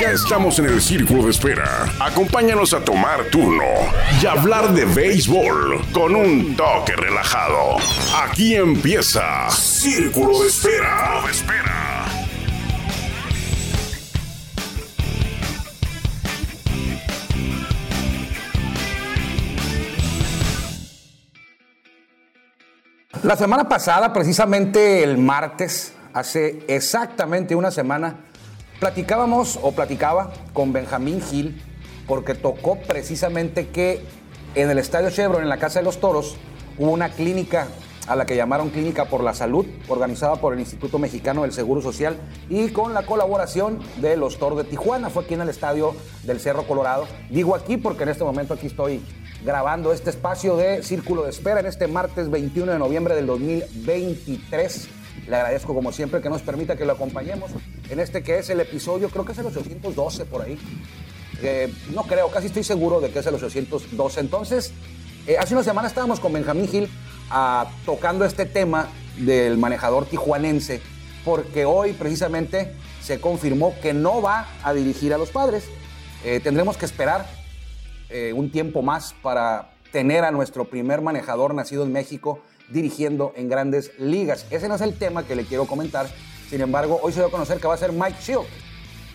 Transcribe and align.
Ya 0.00 0.10
estamos 0.12 0.58
en 0.58 0.66
el 0.66 0.80
círculo 0.80 1.24
de 1.24 1.30
espera. 1.30 1.86
Acompáñanos 2.00 2.72
a 2.72 2.84
tomar 2.84 3.24
turno 3.30 3.64
y 4.22 4.26
hablar 4.26 4.72
de 4.72 4.84
béisbol 4.84 5.84
con 5.92 6.14
un 6.14 6.56
toque 6.56 6.94
relajado. 6.96 7.76
Aquí 8.24 8.54
empieza 8.54 9.48
Círculo 9.50 10.40
de 10.40 10.48
Espera. 10.48 11.22
de 11.24 11.30
espera. 11.30 11.86
La 23.22 23.34
semana 23.34 23.68
pasada, 23.68 24.12
precisamente 24.12 25.02
el 25.02 25.18
martes, 25.18 25.92
hace 26.12 26.60
exactamente 26.68 27.56
una 27.56 27.70
semana, 27.72 28.14
platicábamos 28.80 29.58
o 29.62 29.72
platicaba 29.72 30.32
con 30.52 30.72
Benjamín 30.72 31.20
Gil 31.20 31.62
porque 32.06 32.34
tocó 32.34 32.78
precisamente 32.78 33.68
que 33.68 34.04
en 34.54 34.70
el 34.70 34.78
Estadio 34.78 35.10
Chevron, 35.10 35.42
en 35.42 35.48
la 35.48 35.58
Casa 35.58 35.80
de 35.80 35.84
los 35.84 35.98
Toros, 36.00 36.36
hubo 36.78 36.90
una 36.90 37.10
clínica 37.10 37.68
a 38.06 38.14
la 38.14 38.24
que 38.24 38.36
llamaron 38.36 38.70
Clínica 38.70 39.06
por 39.06 39.22
la 39.22 39.34
Salud, 39.34 39.66
organizada 39.88 40.36
por 40.36 40.54
el 40.54 40.60
Instituto 40.60 40.98
Mexicano 40.98 41.42
del 41.42 41.52
Seguro 41.52 41.82
Social 41.82 42.16
y 42.48 42.68
con 42.68 42.94
la 42.94 43.04
colaboración 43.04 43.80
de 43.96 44.16
los 44.16 44.38
Toros 44.38 44.58
de 44.58 44.64
Tijuana. 44.64 45.10
Fue 45.10 45.24
aquí 45.24 45.34
en 45.34 45.40
el 45.40 45.48
Estadio 45.48 45.94
del 46.22 46.40
Cerro 46.40 46.62
Colorado. 46.66 47.06
Digo 47.30 47.54
aquí 47.54 47.76
porque 47.76 48.04
en 48.04 48.10
este 48.10 48.24
momento 48.24 48.54
aquí 48.54 48.68
estoy 48.68 49.02
grabando 49.44 49.92
este 49.92 50.10
espacio 50.10 50.56
de 50.56 50.82
Círculo 50.82 51.24
de 51.24 51.30
Espera 51.30 51.60
en 51.60 51.66
este 51.66 51.88
martes 51.88 52.30
21 52.30 52.72
de 52.72 52.78
noviembre 52.78 53.14
del 53.14 53.26
2023. 53.26 54.88
Le 55.28 55.36
agradezco 55.36 55.74
como 55.74 55.92
siempre 55.92 56.20
que 56.20 56.28
nos 56.28 56.42
permita 56.42 56.76
que 56.76 56.84
lo 56.84 56.92
acompañemos 56.92 57.50
en 57.90 58.00
este 58.00 58.22
que 58.22 58.38
es 58.38 58.50
el 58.50 58.60
episodio, 58.60 59.08
creo 59.08 59.24
que 59.24 59.32
es 59.32 59.38
el 59.38 59.46
812 59.46 60.24
por 60.26 60.42
ahí. 60.42 60.58
Eh, 61.42 61.72
no 61.92 62.04
creo, 62.04 62.30
casi 62.30 62.46
estoy 62.46 62.64
seguro 62.64 63.00
de 63.00 63.10
que 63.10 63.18
es 63.18 63.26
el 63.26 63.34
812. 63.34 64.20
Entonces, 64.20 64.72
eh, 65.26 65.36
hace 65.38 65.54
una 65.54 65.64
semana 65.64 65.88
estábamos 65.88 66.20
con 66.20 66.32
Benjamín 66.32 66.68
Gil 66.68 66.88
ah, 67.30 67.70
tocando 67.84 68.24
este 68.24 68.46
tema 68.46 68.88
del 69.18 69.58
manejador 69.58 70.06
tijuanense, 70.06 70.80
porque 71.24 71.64
hoy 71.64 71.92
precisamente 71.92 72.72
se 73.02 73.20
confirmó 73.20 73.74
que 73.82 73.92
no 73.92 74.22
va 74.22 74.48
a 74.62 74.72
dirigir 74.72 75.12
a 75.12 75.18
los 75.18 75.30
padres. 75.30 75.64
Eh, 76.24 76.40
tendremos 76.40 76.76
que 76.76 76.86
esperar 76.86 77.26
un 78.34 78.52
tiempo 78.52 78.82
más 78.82 79.14
para 79.20 79.72
tener 79.90 80.24
a 80.24 80.30
nuestro 80.30 80.66
primer 80.66 81.02
manejador 81.02 81.54
nacido 81.54 81.82
en 81.82 81.92
México 81.92 82.40
dirigiendo 82.68 83.32
en 83.36 83.48
grandes 83.48 83.92
ligas. 83.98 84.46
Ese 84.50 84.68
no 84.68 84.74
es 84.74 84.80
el 84.80 84.94
tema 84.94 85.26
que 85.26 85.36
le 85.36 85.44
quiero 85.44 85.66
comentar. 85.66 86.08
Sin 86.50 86.60
embargo, 86.60 87.00
hoy 87.02 87.12
se 87.12 87.20
dio 87.20 87.28
a 87.28 87.30
conocer 87.30 87.58
que 87.58 87.66
va 87.66 87.74
a 87.74 87.78
ser 87.78 87.92
Mike 87.92 88.18
Shield. 88.20 88.46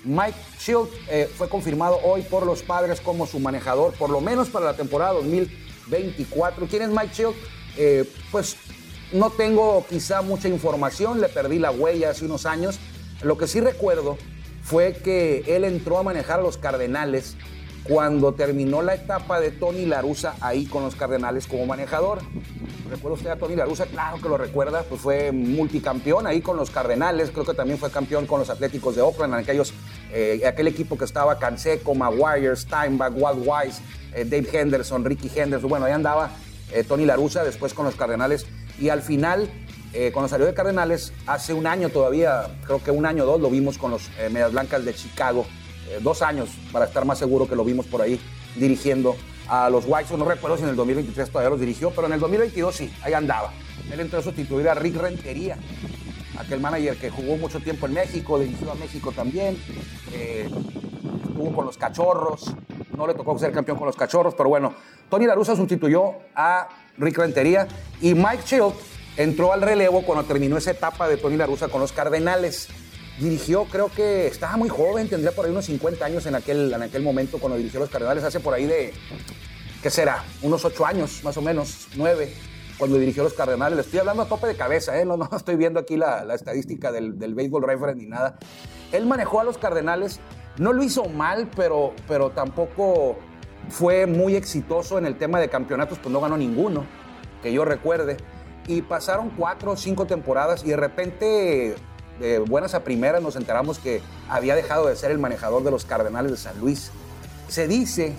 Mike 0.04 0.38
Shield 0.60 0.90
eh, 1.10 1.30
fue 1.34 1.48
confirmado 1.48 2.00
hoy 2.04 2.24
por 2.24 2.46
los 2.46 2.64
padres 2.64 3.02
como 3.02 3.28
su 3.28 3.40
manejador, 3.40 3.94
por 3.94 4.10
lo 4.10 4.20
menos 4.20 4.50
para 4.50 4.66
la 4.66 4.76
temporada 4.76 5.14
2024. 5.14 6.68
¿Quién 6.68 6.84
es 6.84 6.90
Mike 6.90 7.14
Shield? 7.14 7.36
Eh, 7.78 8.10
pues 8.32 8.58
no 9.14 9.30
tengo 9.30 9.86
quizá 9.90 10.22
mucha 10.22 10.48
información, 10.48 11.22
le 11.22 11.30
perdí 11.30 11.60
la 11.60 11.72
huella 11.72 12.10
hace 12.10 12.26
unos 12.26 12.46
años. 12.46 12.80
Lo 13.22 13.38
que 13.38 13.48
sí 13.48 13.62
recuerdo 13.62 14.18
fue 14.64 14.94
que 14.94 15.44
él 15.48 15.64
entró 15.64 15.98
a 15.98 16.04
manejar 16.04 16.40
a 16.40 16.44
los 16.44 16.58
Cardenales 16.58 17.36
cuando 17.84 18.34
terminó 18.34 18.82
la 18.82 18.96
etapa 18.96 19.40
de 19.40 19.52
Tony 19.52 19.86
Larusa 19.86 20.36
ahí 20.40 20.66
con 20.66 20.84
los 20.84 20.96
Cardenales 20.96 21.48
como 21.48 21.66
manejador. 21.66 22.20
¿Recuerda 22.90 23.18
usted 23.18 23.30
a 23.30 23.38
Tony 23.38 23.56
Larusa? 23.56 23.86
Claro 23.86 24.18
que 24.22 24.28
lo 24.28 24.38
recuerda, 24.38 24.84
pues 24.84 25.00
fue 25.00 25.32
multicampeón 25.32 26.28
ahí 26.28 26.42
con 26.42 26.58
los 26.58 26.70
Cardenales, 26.70 27.32
creo 27.32 27.46
que 27.46 27.54
también 27.54 27.80
fue 27.80 27.90
campeón 27.90 28.28
con 28.28 28.40
los 28.40 28.50
Atléticos 28.50 28.96
de 28.96 29.02
Oakland, 29.02 29.34
aquellos, 29.34 29.74
eh, 30.12 30.42
aquel 30.46 30.68
equipo 30.68 30.98
que 30.98 31.06
estaba 31.06 31.40
Canseco, 31.40 31.96
Maguire, 31.96 32.54
Steinbach, 32.56 33.14
Walt 33.16 33.40
Wise, 33.40 33.82
eh, 34.14 34.26
Dave 34.26 34.48
Henderson, 34.52 35.06
Ricky 35.06 35.32
Henderson, 35.34 35.70
bueno, 35.70 35.86
ahí 35.86 35.94
andaba 35.94 36.32
eh, 36.74 36.84
Tony 36.84 37.06
Larusa 37.06 37.46
después 37.46 37.74
con 37.74 37.86
los 37.86 37.96
Cardenales 37.96 38.46
y 38.80 38.90
al 38.90 39.02
final, 39.02 39.50
cuando 40.14 40.30
salió 40.30 40.46
de 40.46 40.54
Cardenales, 40.54 41.12
hace 41.28 41.54
un 41.54 41.68
año 41.68 41.90
todavía, 41.90 42.44
creo 42.66 42.82
que 42.82 42.92
un 42.92 43.06
año 43.06 43.24
o 43.24 43.28
dos, 43.28 43.42
lo 43.42 43.50
vimos 43.50 43.78
con 43.78 43.92
los 43.92 44.10
Medias 44.32 44.54
Blancas 44.54 44.86
de 44.86 44.94
Chicago, 44.94 45.46
dos 46.00 46.22
años 46.22 46.50
para 46.72 46.86
estar 46.86 47.06
más 47.06 47.20
seguro 47.20 47.48
que 47.48 47.56
lo 47.56 47.64
vimos 47.64 47.86
por 47.86 48.02
ahí 48.02 48.20
dirigiendo 48.56 49.16
a 49.48 49.70
los 49.70 49.86
White 49.88 50.08
Sox. 50.08 50.20
No 50.20 50.26
recuerdo 50.26 50.58
si 50.58 50.64
en 50.64 50.70
el 50.70 50.76
2023 50.76 51.30
todavía 51.30 51.50
los 51.50 51.60
dirigió, 51.60 51.92
pero 51.92 52.08
en 52.08 52.14
el 52.14 52.20
2022 52.20 52.76
sí, 52.76 52.94
ahí 53.04 53.14
andaba. 53.14 53.52
Él 53.92 54.00
entró 54.00 54.20
a 54.20 54.24
sustituir 54.24 54.70
a 54.70 54.74
Rick 54.74 54.96
Rentería, 54.96 55.58
aquel 56.38 56.60
manager 56.60 56.98
que 56.98 57.10
jugó 57.10 57.38
mucho 57.38 57.60
tiempo 57.60 57.86
en 57.88 57.94
México, 57.94 58.40
dirigió 58.40 58.72
a 58.72 58.76
México 58.76 59.12
también, 59.12 59.58
eh, 60.14 60.50
estuvo 61.28 61.54
con 61.54 61.66
los 61.66 61.78
Cachorros, 61.78 62.54
no 62.96 63.08
le 63.08 63.14
tocó 63.14 63.38
ser 63.38 63.52
campeón 63.52 63.78
con 63.78 63.88
los 63.88 63.96
Cachorros, 63.96 64.36
pero 64.36 64.50
bueno, 64.50 64.74
Tony 65.10 65.26
Larusa 65.26 65.56
sustituyó 65.56 66.14
a 66.36 66.70
Rick 66.98 67.18
Rentería 67.18 67.68
y 68.00 68.14
Mike 68.14 68.44
Shield 68.46 68.74
entró 69.18 69.52
al 69.52 69.62
relevo 69.62 70.04
cuando 70.04 70.24
terminó 70.24 70.58
esa 70.58 70.72
etapa 70.72 71.08
de 71.08 71.18
Tony 71.18 71.36
Larusa 71.36 71.68
con 71.68 71.82
los 71.82 71.92
Cardenales. 71.92 72.70
Dirigió, 73.22 73.66
creo 73.66 73.90
que 73.90 74.26
estaba 74.26 74.58
muy 74.58 74.68
joven, 74.68 75.08
tendría 75.08 75.32
por 75.32 75.46
ahí 75.46 75.52
unos 75.52 75.66
50 75.66 76.04
años 76.04 76.26
en 76.26 76.34
aquel, 76.34 76.74
en 76.74 76.82
aquel 76.82 77.04
momento 77.04 77.38
cuando 77.38 77.56
dirigió 77.56 77.80
los 77.80 77.92
Cardenales, 77.92 78.24
hace 78.24 78.40
por 78.40 78.56
ahí 78.56 78.66
de, 78.66 78.94
¿qué 79.84 79.92
será? 79.92 80.24
Unos 80.42 80.66
8 80.66 80.86
años, 80.88 81.24
más 81.24 81.38
o 81.38 81.42
menos, 81.44 81.88
9, 81.96 82.34
cuando 82.80 82.98
dirigió 82.98 83.22
los 83.22 83.34
Cardenales. 83.34 83.76
Le 83.76 83.84
estoy 83.84 84.00
hablando 84.00 84.24
a 84.24 84.26
tope 84.26 84.48
de 84.48 84.56
cabeza, 84.56 85.00
¿eh? 85.00 85.06
no, 85.06 85.18
no 85.18 85.30
estoy 85.38 85.56
viendo 85.56 85.80
aquí 85.80 85.98
la, 85.98 86.26
la 86.26 86.34
estadística 86.34 86.92
del, 86.92 87.20
del 87.20 87.36
Baseball 87.36 87.62
Reference 87.62 88.02
ni 88.02 88.10
nada. 88.10 88.40
Él 88.92 89.06
manejó 89.06 89.40
a 89.40 89.44
los 89.44 89.60
Cardenales, 89.60 90.20
no 90.58 90.74
lo 90.74 90.82
hizo 90.82 91.06
mal, 91.06 91.48
pero, 91.56 91.94
pero 92.08 92.32
tampoco 92.32 93.20
fue 93.70 94.08
muy 94.08 94.36
exitoso 94.36 94.98
en 94.98 95.06
el 95.06 95.16
tema 95.16 95.40
de 95.40 95.48
campeonatos, 95.48 96.00
pues 96.00 96.12
no 96.12 96.22
ganó 96.22 96.38
ninguno, 96.38 96.86
que 97.44 97.54
yo 97.54 97.66
recuerde. 97.66 98.18
Y 98.68 98.82
pasaron 98.82 99.30
cuatro 99.38 99.74
o 99.74 99.78
cinco 99.78 100.06
temporadas 100.08 100.64
y 100.64 100.70
de 100.70 100.78
repente, 100.78 101.76
de 102.20 102.40
buenas 102.40 102.74
a 102.74 102.84
primeras, 102.84 103.22
nos 103.22 103.36
enteramos 103.36 103.80
que 103.80 104.02
había 104.30 104.56
dejado 104.56 104.88
de 104.88 104.96
ser 104.96 105.12
el 105.12 105.20
manejador 105.20 105.64
de 105.64 105.72
los 105.72 105.86
Cardenales 105.86 106.32
de 106.32 106.38
San 106.38 106.60
Luis. 106.60 106.92
Se 107.48 107.68
dice, 107.68 108.14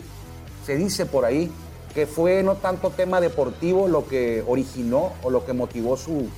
se 0.67 0.77
dice 0.77 1.07
por 1.07 1.25
ahí 1.25 1.51
que 1.95 2.07
fue 2.07 2.43
no 2.43 2.57
tanto 2.57 2.91
tema 2.91 3.21
deportivo 3.21 3.87
lo 3.87 4.07
que 4.07 4.43
originó 4.47 5.13
o 5.23 5.31
lo 5.31 5.45
que 5.45 5.53
motivó 5.53 5.97
su, 5.97 6.29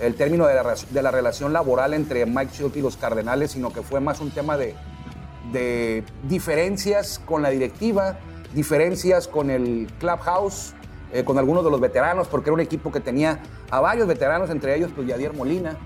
el 0.00 0.14
término 0.16 0.46
de 0.46 0.54
la, 0.54 0.74
de 0.90 1.02
la 1.02 1.10
relación 1.10 1.52
laboral 1.52 1.94
entre 1.94 2.26
Mike 2.26 2.52
Shield 2.52 2.76
y 2.76 2.80
los 2.82 2.96
Cardenales, 2.96 3.52
sino 3.52 3.72
que 3.72 3.82
fue 3.82 4.00
más 4.00 4.20
un 4.20 4.30
tema 4.30 4.56
de, 4.56 4.74
de 5.52 6.04
diferencias 6.24 7.20
con 7.24 7.42
la 7.42 7.50
directiva, 7.50 8.18
diferencias 8.54 9.28
con 9.28 9.50
el 9.50 9.88
clubhouse, 9.98 10.74
eh, 11.12 11.24
con 11.24 11.38
algunos 11.38 11.64
de 11.64 11.70
los 11.70 11.80
veteranos, 11.80 12.26
porque 12.26 12.50
era 12.50 12.54
un 12.54 12.60
equipo 12.60 12.90
que 12.90 13.00
tenía 13.00 13.40
a 13.70 13.80
varios 13.80 14.08
veteranos, 14.08 14.50
entre 14.50 14.76
ellos 14.76 14.90
pues 14.94 15.06
Yadier 15.06 15.32
Molina, 15.32 15.76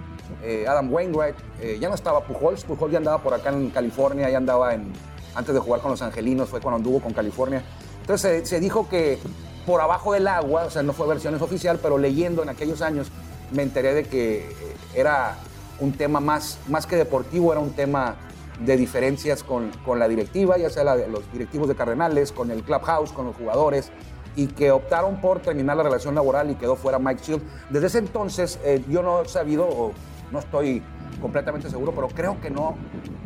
eh, 0.43 0.67
Adam 0.69 0.93
Wainwright, 0.93 1.37
eh, 1.61 1.79
ya 1.81 1.89
no 1.89 1.95
estaba 1.95 2.23
Pujols, 2.25 2.65
Pujols 2.65 2.93
ya 2.93 2.99
andaba 2.99 3.23
por 3.23 3.35
acá 3.35 3.51
en 3.51 3.71
California, 3.71 4.29
ya 4.31 4.39
andaba 4.39 4.75
en, 4.75 4.93
antes 5.35 5.55
de 5.55 5.61
jugar 5.61 5.81
con 5.81 5.91
los 5.91 6.03
Angelinos, 6.03 6.49
fue 6.49 6.61
cuando 6.61 6.77
anduvo 6.77 7.01
con 7.01 7.13
California. 7.13 7.63
Entonces 8.01 8.43
se, 8.43 8.47
se 8.47 8.61
dijo 8.61 8.89
que 8.89 9.19
por 9.67 9.81
abajo 9.81 10.15
del 10.15 10.27
agua, 10.29 10.65
o 10.65 10.71
sea, 10.71 10.83
no 10.83 10.93
fue 10.93 11.07
versiones 11.07 11.43
oficial, 11.43 11.79
pero 11.83 11.99
leyendo 11.99 12.43
en 12.43 12.49
aquellos 12.49 12.81
años 12.81 13.11
me 13.53 13.63
enteré 13.63 13.95
de 13.95 14.05
que 14.05 14.49
era 14.95 15.37
un 15.81 15.93
tema 15.93 16.21
más, 16.21 16.59
más 16.69 16.87
que 16.87 16.97
deportivo, 16.97 17.53
era 17.53 17.61
un 17.61 17.73
tema 17.73 18.17
de 18.61 18.77
diferencias 18.77 19.43
con, 19.45 19.71
con 19.85 19.99
la 19.99 20.09
directiva, 20.09 20.59
ya 20.59 20.71
sea 20.71 20.85
la 20.85 20.97
los 20.97 21.31
directivos 21.33 21.69
de 21.69 21.77
Cardenales, 21.77 22.33
con 22.33 22.51
el 22.51 22.63
clubhouse, 22.63 23.13
con 23.13 23.27
los 23.27 23.37
jugadores, 23.37 23.91
y 24.35 24.49
que 24.49 24.71
optaron 24.71 25.21
por 25.21 25.41
terminar 25.41 25.77
la 25.77 25.83
relación 25.83 26.15
laboral 26.15 26.51
y 26.51 26.55
quedó 26.55 26.77
fuera 26.77 26.99
Mike 26.99 27.23
Shield. 27.25 27.43
Desde 27.71 27.87
ese 27.89 27.99
entonces 27.99 28.59
eh, 28.65 28.85
yo 28.89 29.03
no 29.03 29.23
he 29.23 29.29
sabido, 29.29 29.69
o 29.69 29.93
no 30.33 30.39
estoy 30.39 30.83
completamente 31.21 31.71
seguro, 31.71 31.93
pero 31.93 32.09
creo 32.09 32.41
que 32.41 32.51
no, 32.51 32.77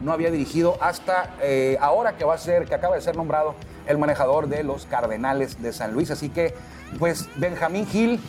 no 0.03 0.13
había 0.13 0.31
dirigido 0.31 0.77
hasta 0.81 1.35
eh, 1.43 1.77
ahora 1.81 2.17
que 2.17 2.25
va 2.25 2.35
a 2.35 2.39
ser, 2.39 2.67
que 2.67 2.75
acaba 2.75 2.95
de 2.95 3.03
ser 3.03 3.17
nombrado 3.17 3.55
el 3.87 3.99
manejador 3.99 4.49
de 4.49 4.63
los 4.63 4.87
Cardenales 4.87 5.63
de 5.63 5.73
San 5.73 5.93
Luis. 5.93 6.11
Así 6.11 6.29
que, 6.29 6.55
pues, 6.99 7.29
Benjamín 7.37 7.87
Gil 7.87 8.21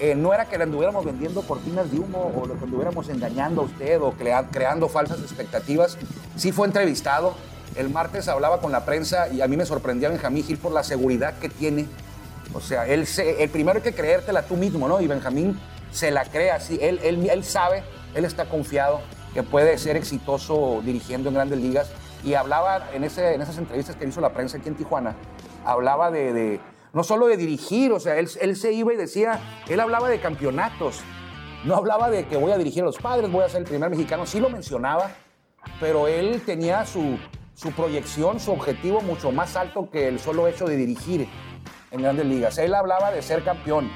eh, 0.00 0.14
no 0.14 0.34
era 0.34 0.46
que 0.46 0.58
le 0.58 0.64
anduviéramos 0.64 1.04
vendiendo 1.04 1.42
cortinas 1.42 1.90
de 1.90 1.98
humo 1.98 2.32
o 2.36 2.46
lo 2.46 2.58
que 2.58 2.64
anduviéramos 2.64 3.08
engañando 3.08 3.62
a 3.62 3.64
usted 3.64 4.00
o 4.00 4.12
creando 4.12 4.88
falsas 4.88 5.20
expectativas. 5.20 5.96
Sí 6.36 6.52
fue 6.52 6.66
entrevistado. 6.66 7.34
El 7.76 7.90
martes 7.90 8.28
hablaba 8.28 8.60
con 8.60 8.72
la 8.72 8.84
prensa 8.84 9.28
y 9.28 9.40
a 9.40 9.48
mí 9.48 9.56
me 9.56 9.66
sorprendía 9.66 10.08
Benjamín 10.08 10.44
Gil 10.44 10.58
por 10.58 10.72
la 10.72 10.82
seguridad 10.82 11.34
que 11.38 11.48
tiene. 11.48 11.86
O 12.52 12.60
sea, 12.60 12.86
él 12.86 13.06
el 13.18 13.50
primero 13.50 13.78
hay 13.78 13.82
que 13.82 13.94
creértela 13.94 14.42
tú 14.42 14.56
mismo, 14.56 14.86
¿no? 14.86 15.00
Y 15.00 15.06
Benjamín 15.06 15.58
se 15.90 16.10
la 16.10 16.24
cree 16.24 16.50
así. 16.50 16.78
Él, 16.80 17.00
él, 17.02 17.28
él 17.28 17.44
sabe, 17.44 17.82
él 18.14 18.24
está 18.24 18.46
confiado 18.46 19.00
que 19.32 19.42
puede 19.42 19.78
ser 19.78 19.96
exitoso 19.96 20.80
dirigiendo 20.84 21.28
en 21.28 21.34
grandes 21.34 21.58
ligas. 21.58 21.92
Y 22.22 22.34
hablaba 22.34 22.88
en, 22.94 23.04
ese, 23.04 23.34
en 23.34 23.42
esas 23.42 23.58
entrevistas 23.58 23.96
que 23.96 24.06
hizo 24.06 24.20
la 24.20 24.32
prensa 24.32 24.56
aquí 24.58 24.68
en 24.68 24.76
Tijuana, 24.76 25.14
hablaba 25.64 26.10
de 26.10 26.60
no 26.94 27.02
solo 27.02 27.26
de 27.26 27.36
dirigir, 27.36 27.92
o 27.92 28.00
sea, 28.00 28.16
él, 28.18 28.30
él 28.40 28.56
se 28.56 28.72
iba 28.72 28.94
y 28.94 28.96
decía, 28.96 29.40
él 29.68 29.80
hablaba 29.80 30.08
de 30.08 30.20
campeonatos, 30.20 31.00
no 31.64 31.74
hablaba 31.74 32.08
de 32.08 32.26
que 32.28 32.36
voy 32.36 32.52
a 32.52 32.56
dirigir 32.56 32.82
a 32.82 32.86
los 32.86 32.98
padres, 32.98 33.30
voy 33.30 33.42
a 33.42 33.48
ser 33.48 33.62
el 33.62 33.68
primer 33.68 33.90
mexicano, 33.90 34.24
sí 34.24 34.38
lo 34.38 34.48
mencionaba, 34.48 35.10
pero 35.80 36.06
él 36.06 36.40
tenía 36.46 36.86
su, 36.86 37.18
su 37.54 37.72
proyección, 37.72 38.38
su 38.38 38.52
objetivo 38.52 39.00
mucho 39.00 39.32
más 39.32 39.56
alto 39.56 39.90
que 39.90 40.06
el 40.06 40.20
solo 40.20 40.46
hecho 40.46 40.66
de 40.66 40.76
dirigir 40.76 41.28
en 41.90 42.00
grandes 42.00 42.26
ligas. 42.26 42.58
Él 42.58 42.72
hablaba 42.74 43.10
de 43.10 43.22
ser 43.22 43.42
campeón, 43.42 43.90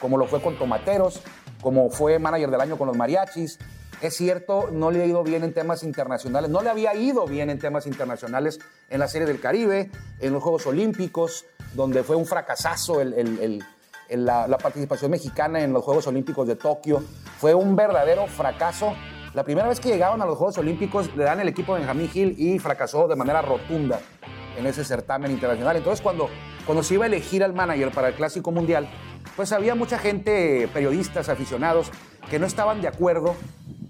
como 0.00 0.16
lo 0.16 0.26
fue 0.26 0.40
con 0.40 0.56
Tomateros, 0.56 1.22
como 1.64 1.88
fue 1.88 2.18
manager 2.18 2.50
del 2.50 2.60
año 2.60 2.76
con 2.76 2.86
los 2.86 2.96
mariachis, 2.96 3.58
es 4.02 4.14
cierto, 4.14 4.68
no 4.70 4.90
le 4.90 5.00
ha 5.00 5.06
ido 5.06 5.24
bien 5.24 5.44
en 5.44 5.54
temas 5.54 5.82
internacionales, 5.82 6.50
no 6.50 6.60
le 6.60 6.68
había 6.68 6.94
ido 6.94 7.24
bien 7.24 7.48
en 7.48 7.58
temas 7.58 7.86
internacionales 7.86 8.58
en 8.90 9.00
la 9.00 9.08
Serie 9.08 9.26
del 9.26 9.40
Caribe, 9.40 9.90
en 10.20 10.34
los 10.34 10.42
Juegos 10.42 10.66
Olímpicos, 10.66 11.46
donde 11.72 12.02
fue 12.02 12.16
un 12.16 12.26
fracasazo 12.26 13.00
la, 13.02 14.58
participación 14.58 15.10
mexicana 15.10 15.62
en 15.62 15.72
los 15.72 15.82
Juegos 15.82 16.06
Olímpicos 16.06 16.46
de 16.46 16.56
Tokio. 16.56 17.02
Fue 17.38 17.54
un 17.54 17.74
verdadero 17.74 18.26
fracaso. 18.26 18.92
La 19.32 19.42
primera 19.42 19.66
vez 19.66 19.80
que 19.80 19.88
llegaron 19.88 20.20
a 20.20 20.26
los 20.26 20.36
Juegos 20.36 20.58
Olímpicos 20.58 21.16
le 21.16 21.24
dan 21.24 21.40
el 21.40 21.48
equipo 21.48 21.72
de 21.72 21.80
Benjamín 21.80 22.10
Gil 22.10 22.34
y 22.38 22.58
fracasó 22.58 23.08
de 23.08 23.16
manera 23.16 23.40
rotunda 23.40 24.00
en 24.58 24.66
ese 24.66 24.84
certamen 24.84 25.30
internacional. 25.30 25.76
Entonces, 25.76 26.02
cuando, 26.02 26.28
cuando 26.66 26.82
se 26.82 26.92
iba 26.92 27.04
a 27.04 27.06
elegir 27.06 27.42
al 27.42 27.54
manager 27.54 27.90
para 27.90 28.08
el 28.08 28.14
Clásico 28.14 28.52
Mundial, 28.52 28.86
pues 29.36 29.52
había 29.52 29.74
mucha 29.74 29.98
gente, 29.98 30.68
periodistas, 30.72 31.28
aficionados, 31.28 31.90
que 32.30 32.38
no 32.38 32.46
estaban 32.46 32.80
de 32.80 32.88
acuerdo 32.88 33.34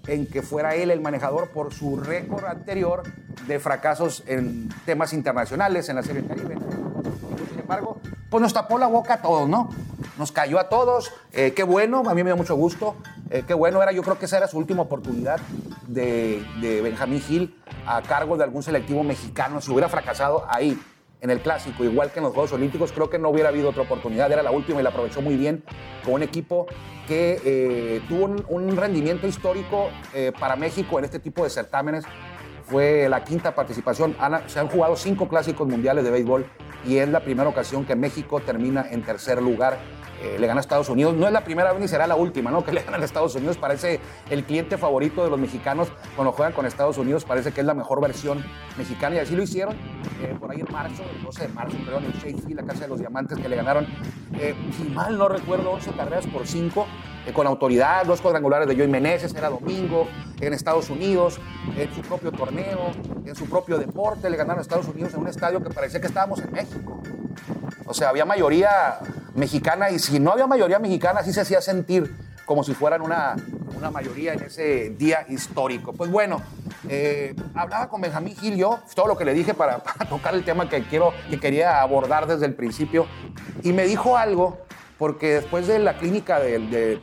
en 0.07 0.27
que 0.27 0.41
fuera 0.41 0.75
él 0.75 0.91
el 0.91 1.01
manejador 1.01 1.49
por 1.49 1.73
su 1.73 1.97
récord 1.97 2.45
anterior 2.45 3.03
de 3.47 3.59
fracasos 3.59 4.23
en 4.27 4.69
temas 4.85 5.13
internacionales, 5.13 5.89
en 5.89 5.95
la 5.95 6.03
Serie 6.03 6.25
Caribe. 6.25 6.57
Sin 7.49 7.59
embargo, 7.59 7.99
pues 8.29 8.41
nos 8.41 8.53
tapó 8.53 8.77
la 8.77 8.87
boca 8.87 9.15
a 9.15 9.21
todos, 9.21 9.47
¿no? 9.47 9.69
Nos 10.17 10.31
cayó 10.31 10.59
a 10.59 10.69
todos. 10.69 11.11
Eh, 11.31 11.53
qué 11.55 11.63
bueno, 11.63 12.03
a 12.07 12.13
mí 12.13 12.23
me 12.23 12.29
dio 12.29 12.37
mucho 12.37 12.55
gusto. 12.55 12.95
Eh, 13.29 13.43
qué 13.47 13.53
bueno 13.53 13.81
era, 13.81 13.91
yo 13.91 14.03
creo 14.03 14.19
que 14.19 14.25
esa 14.25 14.37
era 14.37 14.47
su 14.47 14.57
última 14.57 14.83
oportunidad 14.83 15.39
de, 15.87 16.45
de 16.61 16.81
Benjamín 16.81 17.21
Gil 17.21 17.59
a 17.85 18.01
cargo 18.01 18.37
de 18.37 18.43
algún 18.43 18.63
selectivo 18.63 19.03
mexicano. 19.03 19.61
Si 19.61 19.71
hubiera 19.71 19.89
fracasado 19.89 20.45
ahí, 20.47 20.79
en 21.25 21.31
el 21.31 21.41
clásico, 21.41 21.83
igual 21.83 22.11
que 22.11 22.19
en 22.19 22.25
los 22.25 22.33
Juegos 22.33 22.53
Olímpicos, 22.53 22.91
creo 22.91 23.09
que 23.09 23.17
no 23.17 23.29
hubiera 23.29 23.49
habido 23.49 23.69
otra 23.69 23.81
oportunidad, 23.81 24.31
era 24.31 24.43
la 24.43 24.51
última 24.51 24.79
y 24.79 24.83
la 24.83 24.89
aprovechó 24.89 25.21
muy 25.21 25.35
bien 25.35 25.63
con 26.03 26.13
un 26.13 26.23
equipo 26.23 26.67
que 27.07 27.41
eh, 27.43 28.01
tuvo 28.07 28.25
un, 28.47 28.77
rendimiento 28.77 29.27
histórico 29.27 29.89
eh, 30.13 30.31
para 30.39 30.55
México 30.55 30.99
en 30.99 31.05
este 31.05 31.19
tipo 31.19 31.43
de 31.43 31.49
certámenes. 31.49 32.05
Fue 32.63 33.09
la 33.09 33.23
quinta 33.23 33.53
participación, 33.53 34.15
se 34.47 34.59
han 34.59 34.67
jugado 34.67 34.95
cinco 34.95 35.27
clásicos 35.27 35.67
mundiales 35.67 36.03
de 36.03 36.11
béisbol 36.11 36.45
y 36.85 36.97
es 36.97 37.09
la 37.09 37.19
primera 37.19 37.49
ocasión 37.49 37.85
que 37.85 37.95
México 37.95 38.39
termina 38.39 38.87
en 38.89 39.03
tercer 39.03 39.41
lugar 39.41 39.77
eh, 40.25 40.39
le 40.39 40.47
gana 40.47 40.59
a 40.59 40.61
Estados 40.61 40.89
Unidos. 40.89 41.13
No 41.13 41.27
es 41.27 41.33
la 41.33 41.43
primera 41.43 41.71
vez 41.71 41.81
ni 41.81 41.87
será 41.87 42.07
la 42.07 42.15
última, 42.15 42.49
¿no? 42.49 42.63
Que 42.63 42.71
le 42.73 42.81
ganan 42.81 43.01
a 43.01 43.05
Estados 43.05 43.35
Unidos. 43.35 43.57
Parece 43.57 43.99
el 44.29 44.43
cliente 44.43 44.77
favorito 44.77 45.23
de 45.23 45.29
los 45.29 45.39
mexicanos 45.39 45.89
cuando 46.15 46.31
juegan 46.31 46.53
con 46.53 46.65
Estados 46.65 46.97
Unidos. 46.97 47.25
Parece 47.25 47.51
que 47.51 47.61
es 47.61 47.67
la 47.67 47.73
mejor 47.73 48.01
versión 48.01 48.43
mexicana 48.77 49.15
y 49.15 49.19
así 49.19 49.35
lo 49.35 49.43
hicieron 49.43 49.75
eh, 50.21 50.35
por 50.39 50.51
ahí 50.51 50.61
en 50.61 50.71
marzo, 50.71 51.03
el 51.15 51.23
12 51.23 51.47
de 51.47 51.53
marzo, 51.53 51.77
perdón, 51.85 52.05
en 52.05 52.13
Shea 52.13 52.55
la 52.55 52.63
Casa 52.63 52.81
de 52.81 52.87
los 52.87 52.99
Diamantes, 52.99 53.37
que 53.37 53.49
le 53.49 53.55
ganaron, 53.55 53.85
eh, 54.39 54.55
si 54.75 54.83
mal 54.89 55.17
no 55.17 55.27
recuerdo, 55.27 55.71
11 55.71 55.91
carreras 55.91 56.25
por 56.27 56.47
5 56.47 56.87
con 57.33 57.47
autoridad, 57.47 58.05
dos 58.05 58.21
cuadrangulares 58.21 58.67
de 58.67 58.75
Joey 58.75 58.87
Meneses, 58.87 59.33
era 59.33 59.49
domingo, 59.49 60.07
en 60.39 60.53
Estados 60.53 60.89
Unidos, 60.89 61.39
en 61.75 61.93
su 61.93 62.01
propio 62.01 62.31
torneo, 62.31 62.91
en 63.25 63.35
su 63.35 63.49
propio 63.49 63.77
deporte, 63.77 64.29
le 64.29 64.37
ganaron 64.37 64.59
a 64.59 64.61
Estados 64.61 64.87
Unidos 64.87 65.13
en 65.15 65.21
un 65.21 65.27
estadio 65.27 65.61
que 65.63 65.69
parecía 65.69 65.99
que 65.99 66.07
estábamos 66.07 66.39
en 66.39 66.51
México. 66.51 67.01
O 67.87 67.93
sea, 67.93 68.09
había 68.09 68.25
mayoría 68.25 68.99
mexicana 69.35 69.89
y 69.91 69.99
si 69.99 70.19
no 70.19 70.31
había 70.31 70.47
mayoría 70.47 70.79
mexicana, 70.79 71.23
sí 71.23 71.33
se 71.33 71.41
hacía 71.41 71.61
sentir 71.61 72.15
como 72.45 72.63
si 72.63 72.73
fueran 72.73 73.01
una, 73.01 73.35
una 73.77 73.91
mayoría 73.91 74.33
en 74.33 74.43
ese 74.43 74.91
día 74.91 75.25
histórico. 75.27 75.93
Pues 75.93 76.11
bueno, 76.11 76.41
eh, 76.87 77.35
hablaba 77.55 77.89
con 77.89 78.01
Benjamín 78.01 78.35
Gil 78.35 78.55
yo, 78.55 78.79
todo 78.95 79.07
lo 79.07 79.17
que 79.17 79.25
le 79.25 79.33
dije 79.33 79.53
para, 79.53 79.79
tocar 80.09 80.35
el 80.35 80.45
tema 80.45 80.69
que, 80.69 80.83
quiero, 80.83 81.11
que 81.29 81.39
quería 81.39 81.81
abordar 81.81 82.27
desde 82.27 82.45
el 82.45 82.53
principio, 82.53 83.07
y 83.63 83.73
me 83.73 83.85
dijo 83.85 84.17
algo, 84.17 84.59
porque 84.97 85.35
después 85.35 85.67
de 85.67 85.79
la 85.79 85.97
clínica 85.97 86.39
de, 86.39 87.01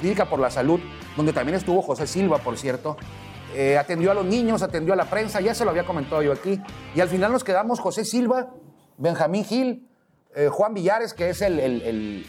Clínica 0.00 0.28
por 0.28 0.38
la 0.38 0.50
Salud, 0.50 0.78
donde 1.16 1.32
también 1.32 1.56
estuvo 1.56 1.80
José 1.80 2.06
Silva, 2.06 2.38
por 2.38 2.58
cierto, 2.58 2.98
eh, 3.54 3.78
atendió 3.78 4.10
a 4.10 4.14
los 4.14 4.26
niños, 4.26 4.62
atendió 4.62 4.92
a 4.92 4.96
la 4.96 5.06
prensa, 5.06 5.40
ya 5.40 5.54
se 5.54 5.64
lo 5.64 5.70
había 5.70 5.86
comentado 5.86 6.22
yo 6.22 6.32
aquí, 6.32 6.60
y 6.94 7.00
al 7.00 7.08
final 7.08 7.32
nos 7.32 7.44
quedamos 7.44 7.80
José 7.80 8.04
Silva, 8.04 8.50
Benjamín 8.98 9.44
Gil, 9.44 9.88
eh, 10.36 10.48
Juan 10.48 10.74
Villares, 10.74 11.14
que 11.14 11.30
es 11.30 11.40
el, 11.40 11.58
el, 11.58 12.26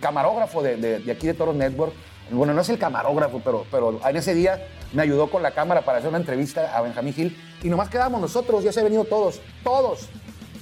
camarógrafo 0.00 0.62
de, 0.62 0.76
de, 0.76 1.12
aquí 1.12 1.26
de 1.26 1.34
Toros 1.34 1.54
Network. 1.54 1.92
Bueno, 2.30 2.54
no 2.54 2.62
es 2.62 2.68
el 2.68 2.78
camarógrafo, 2.78 3.40
pero, 3.44 3.66
pero 3.70 4.00
en 4.08 4.16
ese 4.16 4.34
día 4.34 4.66
me 4.92 5.02
ayudó 5.02 5.28
con 5.28 5.42
la 5.42 5.50
cámara 5.50 5.82
para 5.82 5.98
hacer 5.98 6.08
una 6.08 6.18
entrevista 6.18 6.74
a 6.74 6.80
Benjamín 6.80 7.12
Gil. 7.12 7.36
Y 7.62 7.68
nomás 7.68 7.90
quedamos 7.90 8.20
nosotros, 8.20 8.62
ya 8.62 8.72
se 8.72 8.80
han 8.80 8.86
venido 8.86 9.04
todos, 9.04 9.40
todos. 9.64 10.08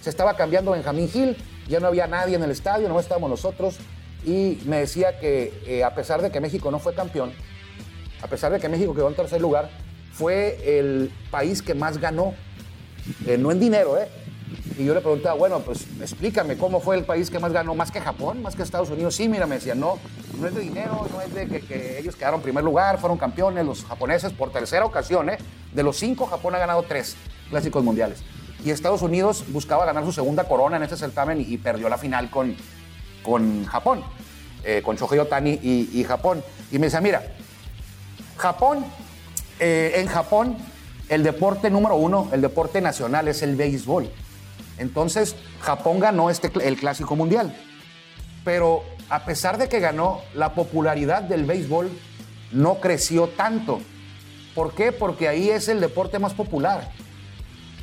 Se 0.01 0.11
estaba 0.11 0.35
cambiando 0.35 0.73
Benjamín 0.73 1.09
Gil, 1.09 1.37
ya 1.69 1.79
no 1.79 1.89
había 1.89 2.07
nadie 2.07 2.37
en 2.37 2.43
el 2.43 2.51
estadio, 2.51 2.89
nomás 2.89 3.05
estábamos 3.05 3.31
nosotros. 3.31 3.77
Y 4.25 4.59
me 4.65 4.79
decía 4.79 5.19
que 5.19 5.53
eh, 5.67 5.85
a 5.85 5.95
pesar 5.95 6.23
de 6.23 6.31
que 6.31 6.41
México 6.41 6.71
no 6.71 6.79
fue 6.79 6.95
campeón, 6.95 7.33
a 8.23 8.29
pesar 8.29 8.51
de 8.51 8.61
que 8.61 8.69
México 8.69 8.95
quedó 8.95 9.09
en 9.09 9.15
tercer 9.15 9.41
lugar, 9.41 9.69
fue 10.13 10.79
el 10.79 11.13
país 11.31 11.61
que 11.61 11.75
más 11.75 11.99
ganó. 11.99 12.35
Eh, 13.27 13.37
no 13.37 13.51
en 13.51 13.61
dinero, 13.61 13.99
¿eh? 13.99 14.09
Y 14.83 14.87
yo 14.87 14.95
le 14.95 15.01
preguntaba, 15.01 15.37
bueno, 15.37 15.61
pues 15.61 15.87
explícame 16.01 16.57
cómo 16.57 16.81
fue 16.81 16.99
el 16.99 17.05
país 17.05 17.31
que 17.31 17.39
más 17.39 17.53
ganó, 17.53 17.73
más 17.77 17.93
que 17.93 18.01
Japón, 18.01 18.43
más 18.43 18.57
que 18.57 18.63
Estados 18.63 18.91
Unidos. 18.91 19.15
Sí, 19.15 19.29
mira, 19.29 19.47
me 19.47 19.55
decía, 19.55 19.77
no, 19.77 20.01
no 20.41 20.49
es 20.49 20.55
de 20.57 20.61
dinero, 20.61 21.07
no 21.13 21.21
es 21.21 21.33
de 21.33 21.61
que, 21.61 22.01
ellos 22.01 22.17
quedaron 22.17 22.41
en 22.41 22.43
primer 22.43 22.65
lugar, 22.65 22.99
fueron 22.99 23.17
campeones, 23.17 23.65
los 23.65 23.85
japoneses 23.85 24.33
por 24.33 24.51
tercera 24.51 24.85
ocasión, 24.85 25.31
¿eh? 25.31 25.39
De 25.73 25.85
los 25.85 25.97
cinco, 25.99 26.27
Japón 26.27 26.57
ha 26.57 26.59
ganado 26.59 26.83
tres 26.83 27.15
clásicos 27.49 27.85
mundiales. 27.85 28.25
Y 28.65 28.71
Estados 28.71 29.03
Unidos 29.03 29.45
buscaba 29.49 29.87
ganar 29.87 30.05
su 30.05 30.11
segunda 30.11 30.49
corona 30.49 30.79
en 30.79 30.83
este 30.83 30.97
certamen 30.97 31.41
y, 31.41 31.57
perdió 31.59 31.89
la 31.89 31.97
final 31.97 32.29
con, 32.29 32.57
con 33.23 33.65
Japón, 33.67 34.03
eh, 34.65 34.83
con 34.85 34.97
Shohei 34.97 35.21
Otani 35.21 35.61
y, 35.63 36.03
Japón. 36.03 36.43
Y 36.73 36.81
me 36.81 36.87
decía, 36.87 37.01
mira, 37.01 37.23
Japón, 38.37 38.85
eh, 39.61 39.93
en 39.99 40.09
Japón, 40.09 40.57
el 41.09 41.23
deporte 41.23 41.71
número 41.71 41.95
uno, 41.95 42.29
el 42.33 42.41
deporte 42.41 42.81
nacional 42.81 43.29
es 43.29 43.43
el 43.43 43.55
béisbol. 43.55 44.11
Entonces, 44.79 45.37
Japón 45.61 46.01
ganó 46.01 46.31
este, 46.31 46.51
el 46.67 46.77
Clásico 46.77 47.17
Mundial. 47.17 47.55
Pero 48.45 48.83
a 49.09 49.25
pesar 49.25 49.59
de 49.59 49.69
que 49.69 49.81
ganó, 49.81 50.21
la 50.35 50.55
popularidad 50.55 51.23
del 51.23 51.45
béisbol 51.45 51.91
no 52.51 52.77
creció 52.81 53.29
tanto. 53.29 53.81
¿Por 54.55 54.75
qué? 54.75 54.93
Porque 54.93 55.29
ahí 55.29 55.51
es 55.51 55.69
el 55.69 55.81
deporte 55.81 56.19
más 56.19 56.35
popular. 56.35 56.91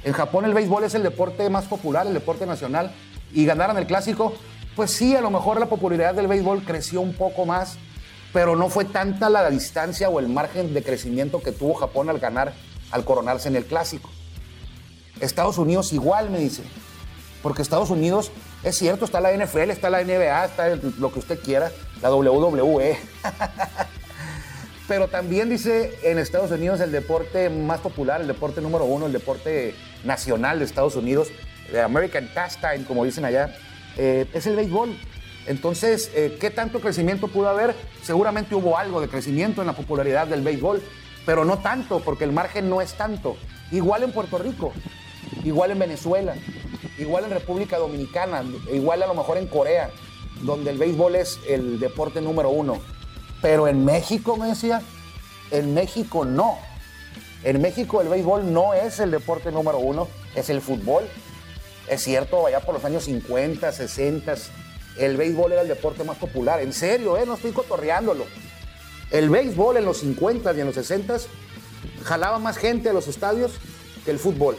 En 0.03 0.13
Japón 0.13 0.45
el 0.45 0.53
béisbol 0.53 0.83
es 0.83 0.95
el 0.95 1.03
deporte 1.03 1.49
más 1.49 1.65
popular, 1.65 2.07
el 2.07 2.13
deporte 2.13 2.45
nacional, 2.45 2.91
y 3.33 3.45
ganaron 3.45 3.77
el 3.77 3.85
clásico, 3.85 4.33
pues 4.75 4.91
sí, 4.91 5.15
a 5.15 5.21
lo 5.21 5.29
mejor 5.29 5.59
la 5.59 5.65
popularidad 5.65 6.15
del 6.15 6.27
béisbol 6.27 6.63
creció 6.63 7.01
un 7.01 7.13
poco 7.13 7.45
más, 7.45 7.77
pero 8.31 8.55
no 8.55 8.69
fue 8.69 8.85
tanta 8.85 9.29
la 9.29 9.49
distancia 9.49 10.09
o 10.09 10.19
el 10.19 10.29
margen 10.29 10.73
de 10.73 10.83
crecimiento 10.83 11.41
que 11.41 11.51
tuvo 11.51 11.73
Japón 11.73 12.09
al 12.09 12.19
ganar, 12.19 12.53
al 12.91 13.03
coronarse 13.03 13.49
en 13.49 13.55
el 13.55 13.65
clásico. 13.65 14.09
Estados 15.19 15.57
Unidos 15.57 15.93
igual, 15.93 16.29
me 16.29 16.39
dice. 16.39 16.63
Porque 17.41 17.61
Estados 17.61 17.89
Unidos, 17.89 18.31
es 18.63 18.77
cierto, 18.77 19.05
está 19.05 19.21
la 19.21 19.31
NFL, 19.31 19.71
está 19.71 19.89
la 19.89 20.03
NBA, 20.03 20.45
está 20.45 20.75
lo 20.97 21.11
que 21.11 21.19
usted 21.19 21.39
quiera, 21.39 21.71
la 22.01 22.13
WWE. 22.13 22.97
Pero 24.87 25.07
también 25.07 25.49
dice 25.49 25.97
en 26.03 26.17
Estados 26.17 26.51
Unidos 26.51 26.79
el 26.81 26.91
deporte 26.91 27.49
más 27.49 27.79
popular, 27.79 28.21
el 28.21 28.27
deporte 28.27 28.59
número 28.59 28.85
uno, 28.85 29.05
el 29.05 29.13
deporte 29.13 29.75
nacional 30.03 30.59
de 30.59 30.65
Estados 30.65 30.95
Unidos, 30.95 31.29
de 31.71 31.79
American 31.81 32.27
Pastime, 32.33 32.85
como 32.87 33.05
dicen 33.05 33.23
allá, 33.23 33.55
eh, 33.97 34.25
es 34.33 34.47
el 34.47 34.55
béisbol. 34.55 34.97
Entonces, 35.45 36.11
eh, 36.15 36.37
¿qué 36.39 36.49
tanto 36.49 36.79
crecimiento 36.79 37.27
pudo 37.27 37.49
haber? 37.49 37.75
Seguramente 38.01 38.55
hubo 38.55 38.77
algo 38.77 38.99
de 38.99 39.07
crecimiento 39.07 39.61
en 39.61 39.67
la 39.67 39.73
popularidad 39.73 40.27
del 40.27 40.41
béisbol, 40.41 40.81
pero 41.25 41.45
no 41.45 41.59
tanto, 41.59 41.99
porque 41.99 42.23
el 42.23 42.31
margen 42.31 42.69
no 42.69 42.81
es 42.81 42.93
tanto. 42.93 43.37
Igual 43.71 44.03
en 44.03 44.11
Puerto 44.11 44.37
Rico, 44.39 44.73
igual 45.43 45.71
en 45.71 45.79
Venezuela, 45.79 46.35
igual 46.97 47.25
en 47.25 47.31
República 47.31 47.77
Dominicana, 47.77 48.43
igual 48.71 49.03
a 49.03 49.07
lo 49.07 49.13
mejor 49.13 49.37
en 49.37 49.47
Corea, 49.47 49.91
donde 50.41 50.71
el 50.71 50.77
béisbol 50.77 51.15
es 51.15 51.39
el 51.47 51.79
deporte 51.79 52.21
número 52.21 52.49
uno. 52.49 52.79
Pero 53.41 53.67
en 53.67 53.85
México, 53.85 54.37
me 54.37 54.47
decía, 54.47 54.81
en 55.51 55.73
México 55.73 56.25
no. 56.25 56.57
En 57.43 57.61
México 57.61 58.01
el 58.01 58.09
béisbol 58.09 58.51
no 58.51 58.73
es 58.73 58.99
el 58.99 59.11
deporte 59.11 59.51
número 59.51 59.79
uno, 59.79 60.07
es 60.35 60.49
el 60.49 60.61
fútbol. 60.61 61.05
Es 61.87 62.03
cierto, 62.03 62.45
allá 62.45 62.59
por 62.59 62.75
los 62.75 62.85
años 62.85 63.05
50, 63.05 63.71
60, 63.71 64.35
el 64.97 65.17
béisbol 65.17 65.53
era 65.53 65.61
el 65.61 65.67
deporte 65.67 66.03
más 66.03 66.17
popular. 66.17 66.61
En 66.61 66.73
serio, 66.73 67.17
¿eh? 67.17 67.25
no 67.25 67.35
estoy 67.35 67.51
cotorreándolo. 67.51 68.25
El 69.09 69.29
béisbol 69.29 69.77
en 69.77 69.85
los 69.85 69.99
50 69.99 70.53
y 70.53 70.59
en 70.59 70.65
los 70.67 70.75
60 70.75 71.17
jalaba 72.03 72.39
más 72.39 72.57
gente 72.57 72.89
a 72.89 72.93
los 72.93 73.07
estadios 73.07 73.53
que 74.05 74.11
el 74.11 74.19
fútbol. 74.19 74.57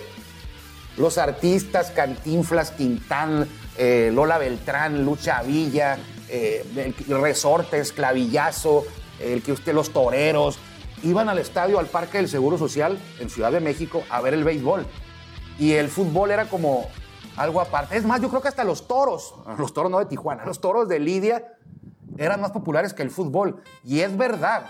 Los 0.96 1.18
artistas, 1.18 1.90
Cantinflas, 1.90 2.72
Quintán, 2.72 3.48
eh, 3.76 4.10
Lola 4.12 4.38
Beltrán, 4.38 5.04
Lucha 5.04 5.42
Villa, 5.42 5.98
eh, 6.28 6.94
Resortes, 7.08 7.92
Clavillazo, 7.92 8.84
el 9.20 9.42
que 9.42 9.52
usted, 9.52 9.74
los 9.74 9.90
toreros, 9.90 10.58
iban 11.02 11.28
al 11.28 11.38
estadio, 11.38 11.78
al 11.78 11.86
Parque 11.86 12.18
del 12.18 12.28
Seguro 12.28 12.58
Social 12.58 12.98
en 13.20 13.30
Ciudad 13.30 13.52
de 13.52 13.60
México 13.60 14.02
a 14.10 14.20
ver 14.20 14.34
el 14.34 14.44
béisbol. 14.44 14.86
Y 15.58 15.72
el 15.72 15.88
fútbol 15.88 16.30
era 16.30 16.46
como 16.46 16.88
algo 17.36 17.60
aparte. 17.60 17.96
Es 17.96 18.04
más, 18.04 18.20
yo 18.20 18.28
creo 18.28 18.42
que 18.42 18.48
hasta 18.48 18.64
los 18.64 18.86
toros, 18.86 19.34
los 19.58 19.72
toros 19.72 19.90
no 19.90 19.98
de 19.98 20.06
Tijuana, 20.06 20.44
los 20.44 20.60
toros 20.60 20.88
de 20.88 20.98
Lidia 20.98 21.54
eran 22.18 22.40
más 22.40 22.50
populares 22.50 22.92
que 22.92 23.02
el 23.02 23.10
fútbol. 23.10 23.62
Y 23.84 24.00
es 24.00 24.16
verdad, 24.16 24.66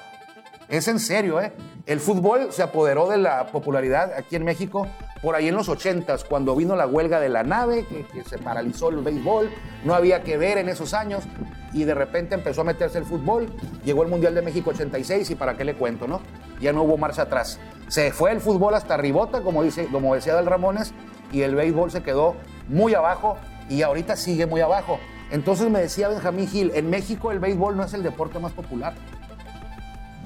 es 0.70 0.88
en 0.88 0.98
serio, 0.98 1.40
¿eh? 1.40 1.52
El 1.86 2.00
fútbol 2.00 2.52
se 2.52 2.62
apoderó 2.62 3.08
de 3.08 3.18
la 3.18 3.46
popularidad 3.48 4.12
aquí 4.16 4.36
en 4.36 4.44
México 4.44 4.86
por 5.22 5.34
ahí 5.34 5.48
en 5.48 5.54
los 5.54 5.68
80 5.68 6.16
cuando 6.28 6.56
vino 6.56 6.76
la 6.76 6.86
huelga 6.86 7.20
de 7.20 7.28
la 7.28 7.42
nave, 7.42 7.84
que, 7.86 8.06
que, 8.06 8.24
se 8.24 8.38
paralizó 8.38 8.88
el 8.88 8.98
béisbol, 8.98 9.50
no 9.84 9.94
había 9.94 10.22
que 10.22 10.38
ver 10.38 10.58
en 10.58 10.68
esos 10.68 10.94
años, 10.94 11.24
y 11.72 11.84
de 11.84 11.94
repente 11.94 12.34
empezó 12.34 12.62
a 12.62 12.64
meterse 12.64 12.98
el 12.98 13.04
fútbol, 13.04 13.52
llegó 13.84 14.02
el 14.02 14.08
Mundial 14.08 14.34
de 14.34 14.42
México 14.42 14.70
86 14.70 15.30
y 15.30 15.34
para 15.34 15.56
qué 15.56 15.64
le 15.64 15.74
cuento, 15.74 16.06
¿no? 16.08 16.20
Ya 16.60 16.72
no 16.72 16.82
hubo 16.82 16.96
marcha 16.96 17.22
atrás. 17.22 17.60
Se 17.88 18.12
fue 18.12 18.32
el 18.32 18.40
fútbol 18.40 18.74
hasta 18.74 18.96
ribota, 18.96 19.42
como, 19.42 19.62
dice, 19.62 19.88
como 19.90 20.14
decía 20.14 20.34
Dal 20.34 20.46
Ramones, 20.46 20.94
y 21.32 21.42
el 21.42 21.54
béisbol 21.54 21.90
se 21.90 22.02
quedó 22.02 22.36
muy 22.68 22.94
abajo 22.94 23.36
y 23.68 23.82
ahorita 23.82 24.16
sigue 24.16 24.46
muy 24.46 24.60
abajo. 24.60 24.98
Entonces 25.30 25.70
me 25.70 25.80
decía 25.80 26.08
Benjamín 26.08 26.48
Gil, 26.48 26.72
en 26.74 26.90
México 26.90 27.30
el 27.30 27.38
béisbol 27.38 27.76
no 27.76 27.84
es 27.84 27.94
el 27.94 28.02
deporte 28.02 28.38
más 28.38 28.52
popular. 28.52 28.94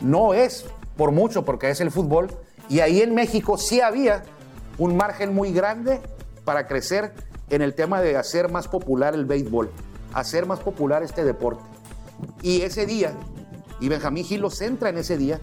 No 0.03 0.35
es, 0.35 0.67
por 0.97 1.13
mucho, 1.13 1.45
porque 1.45 1.71
es 1.71 1.81
el 1.81 1.91
fútbol. 1.91 2.29
Y 2.69 2.81
ahí 2.81 3.01
en 3.01 3.15
México 3.15 3.59
sí 3.59 3.81
había 3.81 4.23
un 4.79 4.97
margen 4.97 5.35
muy 5.35 5.53
grande 5.53 6.01
para 6.45 6.67
crecer 6.67 7.13
en 7.51 7.63
el 7.63 7.75
tema 7.75 8.01
de 8.01 8.17
hacer 8.17 8.51
más 8.51 8.69
popular 8.69 9.15
el 9.15 9.25
béisbol, 9.25 9.71
hacer 10.13 10.47
más 10.47 10.61
popular 10.61 11.03
este 11.03 11.25
deporte. 11.25 11.63
Y 12.43 12.63
ese 12.63 12.87
día, 12.87 13.13
y 13.81 13.89
Benjamín 13.89 14.25
Gil 14.25 14.41
lo 14.41 14.51
centra 14.51 14.89
en 14.89 14.99
ese 14.99 15.17
día, 15.17 15.41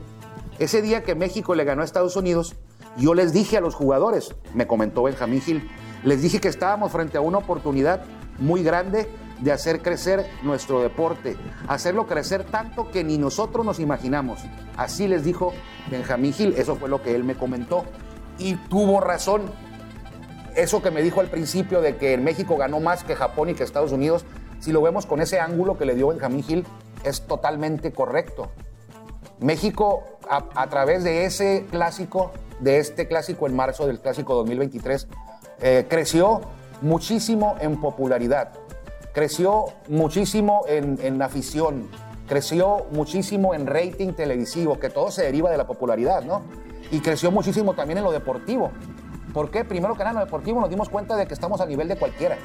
ese 0.59 0.81
día 0.81 1.03
que 1.03 1.15
México 1.15 1.55
le 1.55 1.63
ganó 1.63 1.81
a 1.81 1.85
Estados 1.85 2.15
Unidos, 2.15 2.55
yo 2.97 3.13
les 3.13 3.33
dije 3.33 3.57
a 3.57 3.61
los 3.61 3.75
jugadores, 3.75 4.35
me 4.53 4.67
comentó 4.67 5.03
Benjamín 5.03 5.41
Gil, 5.41 5.69
les 6.03 6.21
dije 6.21 6.41
que 6.41 6.47
estábamos 6.47 6.91
frente 6.91 7.17
a 7.17 7.21
una 7.21 7.37
oportunidad 7.37 8.03
muy 8.39 8.63
grande 8.63 9.07
de 9.41 9.51
hacer 9.51 9.81
crecer 9.81 10.25
nuestro 10.43 10.81
deporte, 10.81 11.35
hacerlo 11.67 12.07
crecer 12.07 12.45
tanto 12.45 12.89
que 12.91 13.03
ni 13.03 13.17
nosotros 13.17 13.65
nos 13.65 13.79
imaginamos. 13.79 14.39
Así 14.77 15.07
les 15.07 15.23
dijo 15.23 15.53
Benjamín 15.89 16.33
Gil, 16.33 16.53
eso 16.57 16.75
fue 16.75 16.89
lo 16.89 17.01
que 17.01 17.15
él 17.15 17.23
me 17.23 17.35
comentó. 17.35 17.83
Y 18.37 18.55
tuvo 18.55 19.01
razón. 19.01 19.51
Eso 20.55 20.81
que 20.81 20.91
me 20.91 21.01
dijo 21.01 21.21
al 21.21 21.27
principio 21.27 21.81
de 21.81 21.95
que 21.95 22.17
México 22.17 22.57
ganó 22.57 22.79
más 22.79 23.03
que 23.03 23.15
Japón 23.15 23.49
y 23.49 23.53
que 23.53 23.63
Estados 23.63 23.91
Unidos, 23.91 24.25
si 24.59 24.71
lo 24.71 24.81
vemos 24.81 25.05
con 25.05 25.21
ese 25.21 25.39
ángulo 25.39 25.77
que 25.77 25.85
le 25.85 25.95
dio 25.95 26.09
Benjamín 26.09 26.43
Gil, 26.43 26.67
es 27.03 27.21
totalmente 27.21 27.93
correcto. 27.93 28.49
México, 29.39 30.03
a, 30.29 30.43
a 30.55 30.69
través 30.69 31.03
de 31.03 31.25
ese 31.25 31.65
clásico, 31.71 32.31
de 32.59 32.79
este 32.79 33.07
clásico 33.07 33.47
en 33.47 33.55
marzo 33.55 33.87
del 33.87 33.99
clásico 33.99 34.35
2023, 34.35 35.07
eh, 35.61 35.85
creció 35.87 36.41
muchísimo 36.81 37.55
en 37.59 37.79
popularidad, 37.79 38.53
creció 39.13 39.65
muchísimo 39.87 40.63
en, 40.67 40.97
en, 41.01 41.21
afición, 41.21 41.89
creció 42.27 42.85
muchísimo 42.91 43.53
en 43.53 43.67
rating 43.67 44.13
televisivo, 44.13 44.79
que 44.79 44.89
todo 44.89 45.11
se 45.11 45.23
deriva 45.23 45.49
de 45.49 45.57
la 45.57 45.67
popularidad, 45.67 46.23
¿no? 46.23 46.43
Y 46.91 46.99
creció 46.99 47.31
muchísimo 47.31 47.73
también 47.73 47.99
en 47.99 48.03
lo 48.03 48.11
deportivo. 48.11 48.71
¿Por 49.33 49.49
qué? 49.49 49.63
Primero 49.63 49.93
que 49.93 49.99
nada, 49.99 50.11
en 50.11 50.15
lo 50.19 50.25
deportivo 50.25 50.59
nos 50.59 50.69
dimos 50.69 50.89
cuenta 50.89 51.15
de 51.15 51.25
que 51.25 51.33
estamos 51.33 51.61
a 51.61 51.65
nivel 51.65 51.87
de 51.87 51.95
cualquiera. 51.95 52.37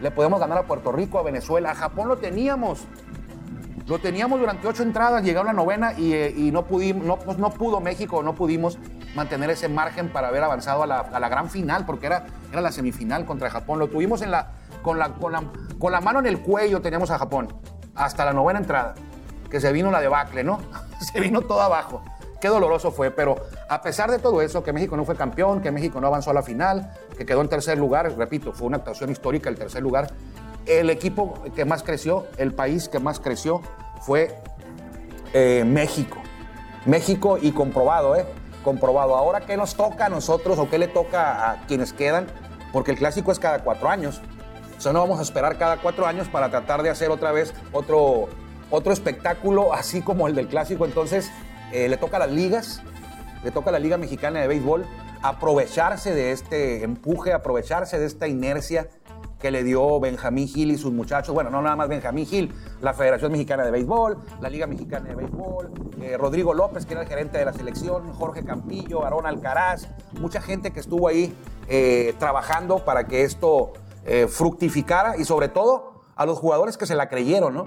Le 0.00 0.10
podemos 0.10 0.38
ganar 0.38 0.58
a 0.58 0.62
Puerto 0.62 0.92
Rico, 0.92 1.18
a 1.18 1.22
Venezuela, 1.22 1.72
a 1.72 1.74
Japón 1.74 2.08
lo 2.08 2.18
teníamos. 2.18 2.84
Lo 3.88 3.98
teníamos 3.98 4.38
durante 4.38 4.68
ocho 4.68 4.82
entradas, 4.82 5.24
llegó 5.24 5.42
la 5.42 5.54
novena 5.54 5.94
y, 5.94 6.12
eh, 6.12 6.34
y 6.36 6.50
no, 6.50 6.66
pudimos, 6.66 7.04
no, 7.04 7.18
pues 7.18 7.38
no 7.38 7.50
pudo 7.50 7.80
México, 7.80 8.22
no 8.22 8.34
pudimos 8.34 8.78
mantener 9.14 9.48
ese 9.48 9.68
margen 9.68 10.10
para 10.10 10.28
haber 10.28 10.44
avanzado 10.44 10.82
a 10.82 10.86
la, 10.86 10.98
a 11.00 11.18
la, 11.18 11.28
gran 11.30 11.48
final, 11.48 11.86
porque 11.86 12.06
era, 12.06 12.26
era 12.52 12.60
la 12.60 12.70
semifinal 12.70 13.24
contra 13.24 13.48
Japón. 13.48 13.78
Lo 13.78 13.88
tuvimos 13.88 14.20
en 14.20 14.30
la, 14.30 14.52
con, 14.82 14.98
la, 14.98 15.14
con, 15.14 15.32
la, 15.32 15.42
con 15.78 15.92
la 15.92 16.00
mano 16.00 16.20
en 16.20 16.26
el 16.26 16.40
cuello, 16.40 16.80
teníamos 16.80 17.10
a 17.10 17.18
Japón, 17.18 17.48
hasta 17.94 18.24
la 18.24 18.32
novena 18.32 18.58
entrada, 18.58 18.94
que 19.50 19.60
se 19.60 19.72
vino 19.72 19.90
la 19.90 20.00
debacle, 20.00 20.44
¿no? 20.44 20.60
se 21.00 21.20
vino 21.20 21.42
todo 21.42 21.60
abajo. 21.60 22.02
Qué 22.40 22.48
doloroso 22.48 22.92
fue, 22.92 23.10
pero 23.10 23.36
a 23.68 23.82
pesar 23.82 24.10
de 24.10 24.18
todo 24.20 24.42
eso, 24.42 24.62
que 24.62 24.72
México 24.72 24.96
no 24.96 25.04
fue 25.04 25.16
campeón, 25.16 25.60
que 25.60 25.72
México 25.72 26.00
no 26.00 26.06
avanzó 26.06 26.30
a 26.30 26.34
la 26.34 26.42
final, 26.42 26.92
que 27.16 27.26
quedó 27.26 27.40
en 27.40 27.48
tercer 27.48 27.78
lugar, 27.78 28.12
repito, 28.16 28.52
fue 28.52 28.68
una 28.68 28.76
actuación 28.76 29.10
histórica 29.10 29.50
el 29.50 29.56
tercer 29.56 29.82
lugar, 29.82 30.12
el 30.66 30.90
equipo 30.90 31.42
que 31.56 31.64
más 31.64 31.82
creció, 31.82 32.26
el 32.36 32.54
país 32.54 32.88
que 32.88 33.00
más 33.00 33.18
creció 33.18 33.60
fue 34.02 34.38
eh, 35.32 35.64
México. 35.66 36.18
México 36.86 37.38
y 37.40 37.52
comprobado, 37.52 38.14
¿eh? 38.14 38.24
Comprobado. 38.62 39.16
Ahora, 39.16 39.40
¿qué 39.40 39.56
nos 39.56 39.74
toca 39.74 40.06
a 40.06 40.08
nosotros 40.08 40.58
o 40.58 40.68
qué 40.68 40.78
le 40.78 40.88
toca 40.88 41.50
a 41.50 41.66
quienes 41.66 41.92
quedan? 41.92 42.26
Porque 42.72 42.92
el 42.92 42.98
clásico 42.98 43.32
es 43.32 43.38
cada 43.38 43.64
cuatro 43.64 43.88
años. 43.88 44.20
O 44.78 44.80
sea, 44.80 44.92
no 44.92 45.00
vamos 45.00 45.18
a 45.18 45.22
esperar 45.22 45.58
cada 45.58 45.78
cuatro 45.78 46.06
años 46.06 46.28
para 46.28 46.50
tratar 46.50 46.84
de 46.84 46.90
hacer 46.90 47.10
otra 47.10 47.32
vez 47.32 47.52
otro, 47.72 48.28
otro 48.70 48.92
espectáculo 48.92 49.74
así 49.74 50.02
como 50.02 50.28
el 50.28 50.36
del 50.36 50.46
clásico. 50.46 50.84
Entonces, 50.84 51.32
eh, 51.72 51.88
le 51.88 51.96
toca 51.96 52.16
a 52.16 52.20
las 52.20 52.30
ligas, 52.30 52.80
le 53.42 53.50
toca 53.50 53.70
a 53.70 53.72
la 53.72 53.80
Liga 53.80 53.96
Mexicana 53.96 54.40
de 54.40 54.46
Béisbol 54.46 54.86
aprovecharse 55.20 56.14
de 56.14 56.30
este 56.30 56.84
empuje, 56.84 57.32
aprovecharse 57.32 57.98
de 57.98 58.06
esta 58.06 58.28
inercia 58.28 58.88
que 59.40 59.50
le 59.50 59.62
dio 59.62 60.00
Benjamín 60.00 60.48
Gil 60.48 60.70
y 60.70 60.78
sus 60.78 60.92
muchachos. 60.92 61.34
Bueno, 61.34 61.50
no 61.50 61.62
nada 61.62 61.76
más 61.76 61.88
Benjamín 61.88 62.26
Gil, 62.26 62.52
la 62.80 62.92
Federación 62.92 63.32
Mexicana 63.32 63.64
de 63.64 63.70
Béisbol, 63.70 64.18
la 64.40 64.48
Liga 64.48 64.66
Mexicana 64.66 65.08
de 65.08 65.14
Béisbol, 65.14 65.72
eh, 66.00 66.16
Rodrigo 66.16 66.54
López, 66.54 66.86
que 66.86 66.94
era 66.94 67.02
el 67.02 67.08
gerente 67.08 67.38
de 67.38 67.44
la 67.44 67.52
selección, 67.52 68.12
Jorge 68.12 68.44
Campillo, 68.44 69.04
Aarón 69.04 69.26
Alcaraz, 69.26 69.88
mucha 70.20 70.40
gente 70.40 70.72
que 70.72 70.80
estuvo 70.80 71.08
ahí 71.08 71.34
eh, 71.68 72.14
trabajando 72.18 72.84
para 72.84 73.06
que 73.06 73.22
esto 73.24 73.72
eh, 74.10 74.26
fructificara 74.26 75.18
y 75.18 75.26
sobre 75.26 75.48
todo 75.48 76.00
a 76.16 76.24
los 76.24 76.38
jugadores 76.38 76.78
que 76.78 76.86
se 76.86 76.94
la 76.94 77.10
creyeron, 77.10 77.52
¿no? 77.52 77.66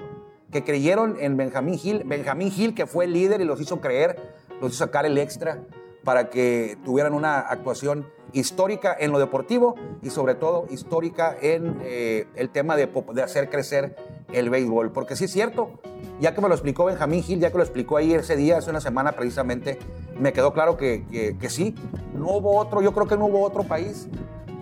Que 0.52 0.64
creyeron 0.64 1.16
en 1.20 1.38
Benjamín 1.38 1.78
Gil. 1.78 2.04
Benjamín 2.04 2.50
Gil, 2.50 2.74
que 2.74 2.88
fue 2.88 3.06
el 3.06 3.14
líder 3.14 3.42
y 3.42 3.46
los 3.46 3.62
hizo 3.62 3.80
creer, 3.80 4.34
los 4.60 4.72
hizo 4.72 4.86
sacar 4.86 5.06
el 5.06 5.20
extra 5.20 5.60
para 6.04 6.32
que 6.32 6.80
tuvieran 6.84 7.14
una 7.14 7.38
actuación 7.42 8.08
histórica 8.34 8.98
en 9.00 9.12
lo 9.12 9.20
deportivo 9.20 9.76
y 10.02 10.10
sobre 10.10 10.34
todo 10.34 10.66
histórica 10.72 11.38
en 11.40 11.80
eh, 11.84 12.26
el 12.36 12.50
tema 12.50 12.76
de, 12.76 12.90
hacer 13.24 13.52
crecer 13.52 13.96
el 14.34 14.50
béisbol. 14.50 14.92
Porque 14.92 15.16
sí 15.16 15.26
es 15.26 15.32
cierto, 15.32 15.80
ya 16.20 16.34
que 16.34 16.42
me 16.42 16.48
lo 16.48 16.56
explicó 16.56 16.86
Benjamín 16.86 17.22
Gil, 17.22 17.40
ya 17.40 17.52
que 17.52 17.58
lo 17.58 17.64
explicó 17.64 17.98
ahí 17.98 18.16
ese 18.16 18.36
día, 18.36 18.58
hace 18.58 18.72
una 18.72 18.82
semana 18.82 19.12
precisamente, 19.12 19.78
me 20.20 20.34
quedó 20.34 20.54
claro 20.54 20.76
que 20.76 21.38
sí, 21.50 21.76
no 22.16 22.32
hubo 22.32 22.58
otro, 22.58 22.82
yo 22.82 22.94
creo 22.94 23.06
que 23.06 23.16
no 23.16 23.28
hubo 23.28 23.44
otro 23.44 23.62
país 23.62 24.08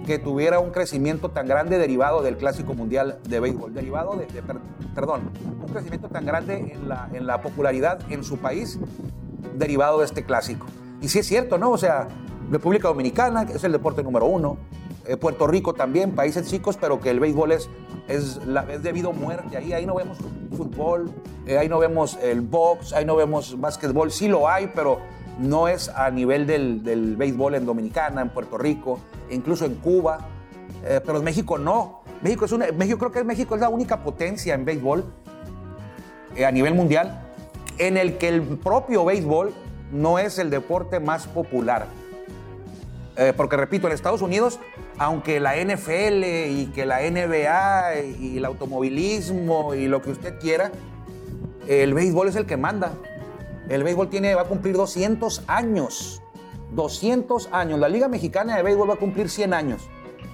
que 0.09 0.17
tuviera 0.17 0.59
un 0.59 0.71
crecimiento 0.71 1.29
tan 1.29 1.45
grande 1.45 1.77
derivado 1.77 2.23
del 2.23 2.35
Clásico 2.35 2.73
Mundial 2.73 3.19
de 3.29 3.39
Béisbol, 3.39 3.75
derivado 3.75 4.15
de, 4.15 4.25
de 4.25 4.41
perdón, 4.95 5.29
un 5.61 5.71
crecimiento 5.71 6.07
tan 6.07 6.25
grande 6.25 6.73
en 6.73 6.89
la, 6.89 7.07
en 7.13 7.27
la 7.27 7.43
popularidad 7.43 7.99
en 8.09 8.23
su 8.23 8.39
país 8.39 8.79
derivado 9.53 9.99
de 9.99 10.05
este 10.05 10.23
clásico. 10.23 10.65
Y 10.99 11.09
sí 11.09 11.19
es 11.19 11.27
cierto, 11.27 11.59
¿no? 11.59 11.69
O 11.69 11.77
sea, 11.77 12.07
República 12.49 12.87
Dominicana, 12.87 13.43
es 13.43 13.63
el 13.63 13.71
deporte 13.71 14.01
número 14.01 14.25
uno, 14.25 14.57
eh, 15.05 15.15
Puerto 15.15 15.45
Rico 15.45 15.75
también, 15.75 16.15
países 16.15 16.47
chicos, 16.47 16.75
pero 16.75 16.99
que 16.99 17.11
el 17.11 17.19
béisbol 17.19 17.51
es, 17.51 17.69
es, 18.07 18.43
la, 18.47 18.61
es 18.63 18.81
debido 18.81 19.13
muerte. 19.13 19.57
Ahí, 19.57 19.73
ahí 19.73 19.85
no 19.85 19.93
vemos 19.93 20.17
fútbol, 20.57 21.11
eh, 21.45 21.59
ahí 21.59 21.69
no 21.69 21.77
vemos 21.77 22.17
el 22.23 22.41
box, 22.41 22.93
ahí 22.93 23.05
no 23.05 23.15
vemos 23.15 23.61
básquetbol, 23.61 24.11
sí 24.11 24.27
lo 24.27 24.49
hay, 24.49 24.71
pero 24.73 24.97
no 25.39 25.67
es 25.67 25.89
a 25.89 26.09
nivel 26.11 26.45
del, 26.45 26.83
del 26.83 27.15
béisbol 27.15 27.55
en 27.55 27.65
Dominicana, 27.65 28.21
en 28.21 28.29
Puerto 28.29 28.57
Rico, 28.57 28.99
incluso 29.29 29.65
en 29.65 29.75
Cuba, 29.75 30.27
eh, 30.85 31.01
pero 31.05 31.19
en 31.19 31.23
México 31.23 31.57
no. 31.57 32.01
México 32.21 32.45
es 32.45 32.51
una, 32.51 32.67
México 32.73 32.99
creo 32.99 33.11
que 33.11 33.23
México 33.23 33.55
es 33.55 33.61
la 33.61 33.69
única 33.69 34.03
potencia 34.03 34.53
en 34.53 34.65
béisbol 34.65 35.05
a 36.45 36.51
nivel 36.51 36.73
mundial 36.73 37.25
en 37.79 37.97
el 37.97 38.17
que 38.17 38.27
el 38.27 38.41
propio 38.41 39.05
béisbol 39.05 39.53
no 39.91 40.19
es 40.19 40.37
el 40.37 40.49
deporte 40.49 40.99
más 40.99 41.27
popular. 41.27 41.87
Eh, 43.17 43.33
porque 43.35 43.57
repito, 43.57 43.87
en 43.87 43.93
Estados 43.93 44.21
Unidos, 44.21 44.59
aunque 44.97 45.39
la 45.39 45.55
NFL 45.55 46.23
y 46.23 46.71
que 46.73 46.85
la 46.85 46.99
NBA 47.01 48.01
y 48.19 48.37
el 48.37 48.45
automovilismo 48.45 49.73
y 49.73 49.87
lo 49.87 50.01
que 50.01 50.11
usted 50.11 50.39
quiera, 50.39 50.71
el 51.67 51.93
béisbol 51.93 52.27
es 52.27 52.35
el 52.35 52.45
que 52.45 52.57
manda. 52.57 52.93
El 53.69 53.83
béisbol 53.83 54.09
tiene, 54.09 54.35
va 54.35 54.41
a 54.41 54.45
cumplir 54.45 54.75
200 54.75 55.43
años. 55.47 56.21
200 56.71 57.49
años. 57.51 57.79
La 57.79 57.87
Liga 57.87 58.07
Mexicana 58.07 58.57
de 58.57 58.63
Béisbol 58.63 58.89
va 58.89 58.93
a 58.95 58.97
cumplir 58.97 59.29
100 59.29 59.53
años 59.53 59.89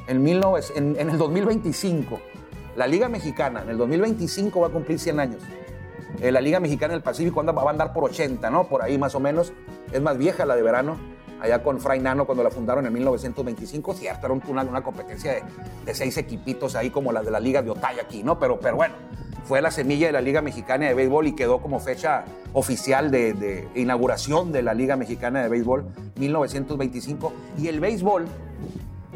en, 0.07 0.25
en, 0.27 1.09
el 1.09 1.17
2025. 1.17 2.19
La 2.75 2.87
Liga 2.87 3.09
Mexicana 3.09 3.61
en 3.61 3.69
el 3.69 3.77
2025 3.77 4.59
va 4.59 4.67
a 4.67 4.69
cumplir 4.69 4.99
100 4.99 5.19
años. 5.19 5.41
Eh, 6.21 6.31
la 6.31 6.41
Liga 6.41 6.59
Mexicana 6.59 6.93
del 6.93 7.03
Pacífico 7.03 7.39
anda, 7.39 7.51
va 7.51 7.63
a 7.63 7.69
andar 7.69 7.93
por 7.93 8.05
80, 8.05 8.49
¿no? 8.49 8.67
Por 8.67 8.81
ahí 8.81 8.97
más 8.97 9.15
o 9.15 9.19
menos. 9.19 9.53
Es 9.91 10.01
más 10.01 10.17
vieja 10.17 10.45
la 10.45 10.55
de 10.55 10.61
verano. 10.61 10.97
Allá 11.41 11.61
con 11.61 11.79
Fray 11.79 11.99
Nano 11.99 12.25
cuando 12.25 12.43
la 12.43 12.49
fundaron 12.49 12.85
en 12.85 12.93
1925, 12.93 13.93
cierto, 13.93 14.25
era 14.25 14.33
una, 14.47 14.63
una 14.63 14.81
competencia 14.81 15.43
de, 15.83 15.93
seis 15.93 16.17
equipitos 16.17 16.75
ahí 16.75 16.89
como 16.89 17.11
la 17.11 17.21
de 17.21 17.29
la 17.29 17.41
Liga 17.41 17.61
de 17.61 17.69
Otay 17.69 17.99
aquí, 17.99 18.23
¿no? 18.23 18.39
Pero, 18.39 18.57
pero 18.57 18.77
bueno, 18.77 18.95
fue 19.45 19.61
la 19.61 19.69
semilla 19.69 20.07
de 20.07 20.13
la 20.13 20.21
Liga 20.21 20.41
Mexicana 20.41 20.87
de 20.87 20.95
Béisbol 20.95 21.27
y 21.27 21.33
quedó 21.33 21.61
como 21.61 21.79
fecha 21.79 22.25
oficial 22.53 23.11
de, 23.11 23.67
inauguración 23.75 24.51
de 24.51 24.63
la 24.63 24.73
Liga 24.73 24.95
Mexicana 24.95 25.43
de 25.43 25.49
Béisbol 25.49 25.85
1925. 26.15 27.31
Y 27.59 27.67
el 27.67 27.79
béisbol 27.79 28.25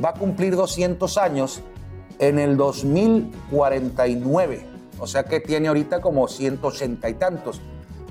va 0.04 0.10
a 0.10 0.14
cumplir 0.14 0.56
200 0.56 1.18
años 1.18 1.64
en 2.20 2.38
el 2.38 2.58
2049. 2.58 4.68
O 5.00 5.08
sea 5.08 5.24
que 5.24 5.40
tiene 5.40 5.70
ahorita 5.70 6.00
como 6.00 6.28
180 6.28 7.10
y 7.10 7.14
tantos. 7.16 7.60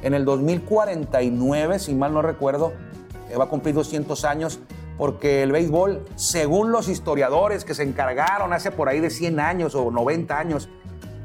En 0.02 0.14
el 0.14 0.24
2049, 0.24 1.78
si 1.78 1.94
mal 1.94 2.14
no 2.14 2.22
recuerdo, 2.22 2.72
eh, 3.30 3.36
va 3.36 3.44
a 3.44 3.48
cumplir 3.48 3.76
200 3.76 4.24
años 4.24 4.58
porque 4.96 5.44
el 5.44 5.52
béisbol, 5.52 6.04
según 6.16 6.72
los 6.72 6.88
historiadores 6.88 7.64
que 7.64 7.74
se 7.74 7.84
encargaron 7.84 8.52
hace 8.52 8.72
por 8.72 8.88
ahí 8.88 8.98
de 8.98 9.10
100 9.10 9.38
años 9.38 9.76
o 9.76 9.92
90 9.92 10.36
años 10.36 10.68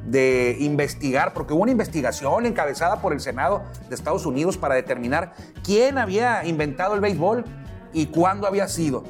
de 0.06 0.58
investigar, 0.60 1.34
porque 1.34 1.54
hubo 1.54 1.64
una 1.64 1.72
investigación 1.72 2.46
encabezada 2.46 3.02
por 3.02 3.14
el 3.14 3.20
Senado 3.20 3.64
de 3.90 3.96
Estados 3.96 4.26
Unidos 4.26 4.58
para 4.58 4.76
determinar 4.76 5.34
quién 5.64 5.98
había 5.98 6.46
inventado 6.46 6.96
el 6.96 7.02
béisbol 7.02 7.46
y 7.94 8.08
cuándo 8.08 8.48
había 8.48 8.68
sido. 8.68 9.04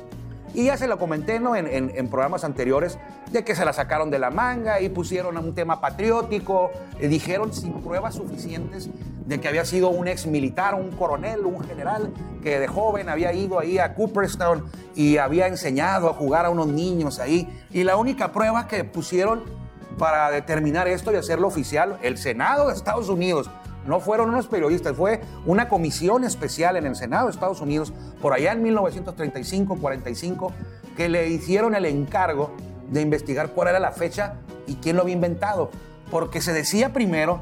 Y 0.53 0.65
ya 0.65 0.77
se 0.77 0.87
lo 0.87 0.99
comenté 0.99 1.39
¿no? 1.39 1.55
en, 1.55 2.07
programas 2.09 2.43
anteriores 2.43 2.99
de 3.31 3.43
que 3.43 3.55
se 3.55 3.65
la 3.65 3.73
sacaron 3.73 4.11
de 4.11 4.19
la 4.19 4.29
manga 4.29 4.79
y 4.81 4.89
pusieron 4.89 5.35
un 5.37 5.55
tema 5.55 5.81
patriótico, 5.81 6.71
y 7.01 7.07
dijeron 7.07 7.51
sin 7.51 7.81
pruebas 7.81 8.15
suficientes 8.15 8.89
de 9.25 9.39
que 9.39 9.47
había 9.47 9.65
sido 9.65 9.89
un 9.89 10.07
ex 10.07 10.27
militar, 10.27 10.75
un 10.75 10.91
coronel, 10.91 11.45
un 11.45 11.63
general 11.63 12.13
que 12.43 12.59
de 12.59 12.67
joven 12.67 13.09
había 13.09 13.33
ido 13.33 13.57
ahí 13.57 13.79
a 13.79 13.95
Cooperstown 13.95 14.65
y 14.95 15.17
había 15.17 15.47
enseñado 15.47 16.09
a 16.09 16.13
jugar 16.13 16.45
a 16.45 16.51
unos 16.51 16.67
niños 16.67 17.19
ahí. 17.19 17.47
Y 17.71 17.83
la 17.83 17.95
única 17.95 18.31
prueba 18.31 18.67
que 18.67 18.83
pusieron 18.83 19.62
para 19.97 20.31
determinar 20.31 20.87
esto 20.87 21.11
y 21.11 21.15
hacerlo 21.15 21.47
oficial, 21.47 21.97
el 22.01 22.17
Senado 22.17 22.67
de 22.67 22.73
Estados 22.73 23.09
Unidos, 23.09 23.49
no 23.85 23.99
fueron 23.99 24.29
unos 24.29 24.47
periodistas, 24.47 24.95
fue 24.95 25.21
una 25.45 25.67
comisión 25.67 26.23
especial 26.23 26.77
en 26.77 26.85
el 26.85 26.95
Senado 26.95 27.25
de 27.25 27.31
Estados 27.31 27.61
Unidos, 27.61 27.93
por 28.21 28.33
allá 28.33 28.53
en 28.53 28.63
1935-45, 28.63 30.51
que 30.95 31.09
le 31.09 31.27
hicieron 31.27 31.75
el 31.75 31.85
encargo 31.85 32.51
de 32.89 33.01
investigar 33.01 33.49
cuál 33.49 33.69
era 33.69 33.79
la 33.79 33.91
fecha 33.91 34.35
y 34.67 34.75
quién 34.75 34.95
lo 34.95 35.01
había 35.01 35.15
inventado. 35.15 35.69
Porque 36.09 36.41
se 36.41 36.53
decía 36.53 36.93
primero 36.93 37.41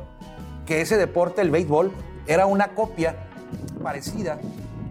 que 0.65 0.81
ese 0.81 0.97
deporte, 0.97 1.41
el 1.41 1.51
béisbol, 1.51 1.91
era 2.25 2.45
una 2.45 2.69
copia 2.69 3.15
parecida, 3.83 4.39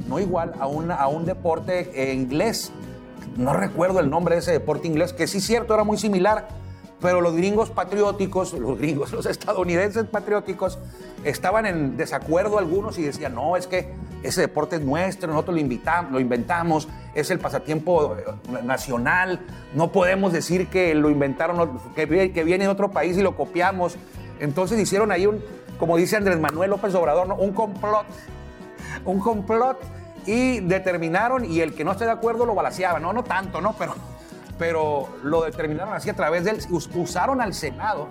no 0.06 0.18
igual, 0.18 0.54
a, 0.60 0.64
a 0.64 1.08
un 1.08 1.24
deporte 1.24 2.12
inglés. 2.14 2.72
No 3.36 3.54
recuerdo 3.54 4.00
el 4.00 4.10
nombre 4.10 4.34
de 4.36 4.40
ese 4.40 4.52
deporte 4.52 4.86
inglés, 4.86 5.12
que 5.12 5.26
sí 5.26 5.40
cierto, 5.40 5.74
era 5.74 5.84
muy 5.84 5.96
similar, 5.96 6.48
pero 7.00 7.20
los 7.20 7.34
gringos 7.34 7.70
patrióticos, 7.70 8.52
los 8.52 8.78
gringos, 8.78 9.12
los 9.14 9.26
estadounidenses 9.26 10.04
patrióticos, 10.04 10.78
estaban 11.24 11.66
en 11.66 11.96
desacuerdo 11.96 12.58
algunos 12.58 12.98
y 12.98 13.02
decían, 13.02 13.34
no, 13.34 13.56
es 13.56 13.66
que 13.66 13.92
ese 14.22 14.42
deporte 14.42 14.76
es 14.76 14.82
nuestro, 14.82 15.28
nosotros 15.28 15.54
lo, 15.54 15.60
invitamos, 15.60 16.12
lo 16.12 16.20
inventamos, 16.20 16.88
es 17.14 17.30
el 17.30 17.38
pasatiempo 17.38 18.16
eh, 18.16 18.62
nacional, 18.62 19.40
no 19.74 19.92
podemos 19.92 20.32
decir 20.32 20.68
que 20.68 20.94
lo 20.94 21.10
inventaron, 21.10 21.80
que, 21.94 22.06
viene 22.06 22.64
de 22.64 22.68
otro 22.68 22.90
país 22.90 23.16
y 23.16 23.22
lo 23.22 23.36
copiamos. 23.36 23.96
Entonces 24.38 24.78
hicieron 24.78 25.12
ahí 25.12 25.26
un, 25.26 25.42
como 25.78 25.96
dice 25.96 26.16
Andrés 26.16 26.38
Manuel 26.38 26.70
López 26.70 26.94
Obrador, 26.94 27.34
un 27.38 27.52
complot, 27.52 28.06
un 29.04 29.20
complot 29.20 29.78
y 30.26 30.60
determinaron 30.60 31.44
y 31.44 31.60
el 31.60 31.74
que 31.74 31.84
no 31.84 31.92
esté 31.92 32.04
de 32.04 32.10
acuerdo 32.10 32.44
lo 32.44 32.54
balaseaba, 32.54 33.00
no, 33.00 33.12
no 33.12 33.24
tanto, 33.24 33.60
¿no? 33.60 33.74
Pero 33.78 33.94
pero 34.60 35.08
lo 35.24 35.40
determinaron 35.40 35.94
así 35.94 36.10
a 36.10 36.14
través 36.14 36.44
del... 36.44 36.58
Usaron 36.94 37.40
al 37.40 37.54
Senado 37.54 38.08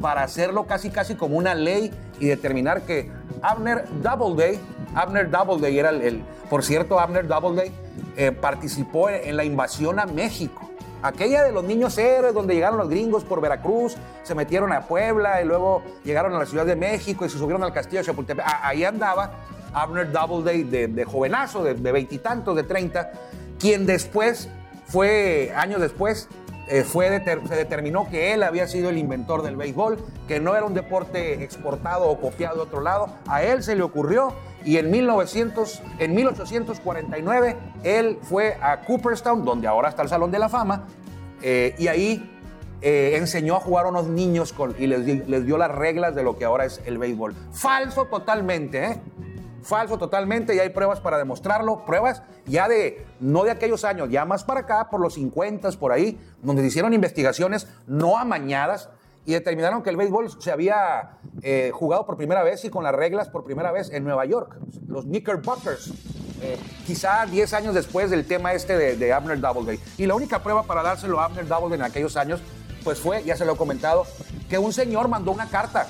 para 0.00 0.22
hacerlo 0.22 0.64
casi 0.64 0.88
casi 0.88 1.16
como 1.16 1.36
una 1.36 1.54
ley 1.54 1.92
y 2.18 2.28
determinar 2.28 2.82
que 2.86 3.12
Abner 3.42 3.84
Doubleday, 4.00 4.58
Abner 4.94 5.30
Doubleday 5.30 5.78
era 5.78 5.90
el, 5.90 6.24
por 6.48 6.64
cierto, 6.64 6.98
Abner 6.98 7.28
Doubleday 7.28 7.70
eh, 8.16 8.32
participó 8.32 9.10
en 9.10 9.36
la 9.36 9.44
invasión 9.44 10.00
a 10.00 10.06
México. 10.06 10.70
Aquella 11.02 11.44
de 11.44 11.52
los 11.52 11.62
niños 11.62 11.98
héroes, 11.98 12.32
donde 12.32 12.54
llegaron 12.54 12.78
los 12.78 12.88
gringos 12.88 13.22
por 13.22 13.42
Veracruz, 13.42 13.96
se 14.22 14.34
metieron 14.34 14.72
a 14.72 14.80
Puebla 14.80 15.42
y 15.42 15.44
luego 15.44 15.82
llegaron 16.04 16.34
a 16.34 16.38
la 16.38 16.46
Ciudad 16.46 16.64
de 16.64 16.74
México 16.74 17.26
y 17.26 17.28
se 17.28 17.36
subieron 17.36 17.62
al 17.62 17.74
castillo 17.74 18.00
de 18.00 18.06
Chapultepec. 18.06 18.46
Ahí 18.62 18.82
andaba 18.82 19.30
Abner 19.74 20.10
Doubleday 20.10 20.62
de, 20.62 20.88
de 20.88 21.04
jovenazo, 21.04 21.64
de 21.64 21.92
veintitantos, 21.92 22.56
de 22.56 22.62
treinta, 22.62 23.12
quien 23.60 23.84
después 23.84 24.48
fue 24.86 25.52
años 25.56 25.80
después, 25.80 26.28
eh, 26.68 26.82
fue 26.82 27.08
se 27.08 27.54
determinó 27.54 28.08
que 28.08 28.32
él 28.32 28.42
había 28.42 28.66
sido 28.66 28.90
el 28.90 28.98
inventor 28.98 29.42
del 29.42 29.56
béisbol, 29.56 29.98
que 30.26 30.40
no 30.40 30.56
era 30.56 30.64
un 30.64 30.74
deporte 30.74 31.44
exportado 31.44 32.08
o 32.08 32.20
copiado 32.20 32.56
de 32.56 32.62
otro 32.62 32.80
lado. 32.80 33.08
A 33.26 33.42
él 33.42 33.62
se 33.62 33.76
le 33.76 33.82
ocurrió 33.82 34.32
y 34.64 34.78
en, 34.78 34.90
1900, 34.90 35.82
en 35.98 36.14
1849 36.14 37.56
él 37.84 38.18
fue 38.22 38.56
a 38.60 38.80
Cooperstown, 38.80 39.44
donde 39.44 39.68
ahora 39.68 39.88
está 39.88 40.02
el 40.02 40.08
Salón 40.08 40.32
de 40.32 40.40
la 40.40 40.48
Fama, 40.48 40.86
eh, 41.40 41.74
y 41.78 41.86
ahí 41.86 42.32
eh, 42.82 43.12
enseñó 43.16 43.56
a 43.56 43.60
jugar 43.60 43.86
a 43.86 43.90
unos 43.90 44.08
niños 44.08 44.52
con, 44.52 44.74
y 44.78 44.88
les, 44.88 45.28
les 45.28 45.46
dio 45.46 45.56
las 45.56 45.70
reglas 45.70 46.14
de 46.16 46.24
lo 46.24 46.36
que 46.36 46.44
ahora 46.44 46.64
es 46.64 46.80
el 46.84 46.98
béisbol. 46.98 47.34
Falso 47.52 48.06
totalmente, 48.06 48.84
¿eh? 48.84 49.00
Falso 49.66 49.98
totalmente 49.98 50.54
y 50.54 50.60
hay 50.60 50.70
pruebas 50.70 51.00
para 51.00 51.18
demostrarlo, 51.18 51.84
pruebas 51.84 52.22
ya 52.46 52.68
de, 52.68 53.04
no 53.18 53.42
de 53.42 53.50
aquellos 53.50 53.84
años, 53.84 54.08
ya 54.10 54.24
más 54.24 54.44
para 54.44 54.60
acá, 54.60 54.88
por 54.90 55.00
los 55.00 55.14
50, 55.14 55.72
por 55.72 55.90
ahí, 55.90 56.18
donde 56.40 56.64
hicieron 56.64 56.94
investigaciones 56.94 57.66
no 57.86 58.16
amañadas 58.16 58.88
y 59.24 59.32
determinaron 59.32 59.82
que 59.82 59.90
el 59.90 59.96
béisbol 59.96 60.40
se 60.40 60.52
había 60.52 61.18
eh, 61.42 61.72
jugado 61.74 62.06
por 62.06 62.16
primera 62.16 62.44
vez 62.44 62.64
y 62.64 62.70
con 62.70 62.84
las 62.84 62.94
reglas 62.94 63.28
por 63.28 63.44
primera 63.44 63.72
vez 63.72 63.90
en 63.90 64.04
Nueva 64.04 64.24
York, 64.24 64.56
los 64.86 65.04
Knickerbockers. 65.04 65.92
Eh, 66.42 66.58
quizá 66.86 67.26
10 67.26 67.52
años 67.54 67.74
después 67.74 68.10
del 68.10 68.24
tema 68.24 68.52
este 68.52 68.76
de, 68.96 69.12
Abner 69.12 69.40
Doubleday. 69.40 69.80
Y 69.98 70.06
la 70.06 70.14
única 70.14 70.42
prueba 70.42 70.62
para 70.62 70.82
dárselo 70.82 71.18
a 71.18 71.24
Abner 71.24 71.48
Doubleday 71.48 71.80
en 71.80 71.84
aquellos 71.84 72.16
años, 72.16 72.40
pues 72.84 73.00
fue, 73.00 73.24
ya 73.24 73.36
se 73.36 73.44
lo 73.44 73.54
he 73.54 73.56
comentado, 73.56 74.06
que 74.48 74.58
un 74.58 74.72
señor 74.72 75.08
mandó 75.08 75.32
una 75.32 75.48
carta 75.48 75.88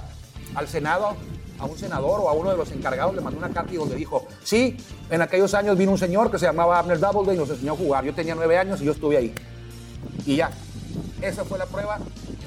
al 0.54 0.66
Senado 0.66 1.14
a 1.58 1.64
un 1.64 1.78
senador 1.78 2.20
o 2.20 2.28
a 2.28 2.32
uno 2.32 2.50
de 2.50 2.56
los 2.56 2.70
encargados 2.72 3.14
le 3.14 3.20
mandó 3.20 3.38
una 3.38 3.50
carta 3.50 3.72
y 3.72 3.76
donde 3.76 3.94
dijo, 3.96 4.26
sí, 4.42 4.76
en 5.10 5.22
aquellos 5.22 5.54
años 5.54 5.76
vino 5.76 5.92
un 5.92 5.98
señor 5.98 6.30
que 6.30 6.38
se 6.38 6.46
llamaba 6.46 6.78
Abner 6.78 6.98
Doubleday 6.98 7.36
y 7.36 7.38
nos 7.38 7.50
enseñó 7.50 7.72
a 7.72 7.76
jugar. 7.76 8.04
Yo 8.04 8.14
tenía 8.14 8.34
nueve 8.34 8.58
años 8.58 8.80
y 8.80 8.84
yo 8.84 8.92
estuve 8.92 9.16
ahí. 9.16 9.34
Y 10.24 10.36
ya, 10.36 10.50
esa 11.22 11.44
fue 11.44 11.58
la 11.58 11.66
prueba 11.66 11.98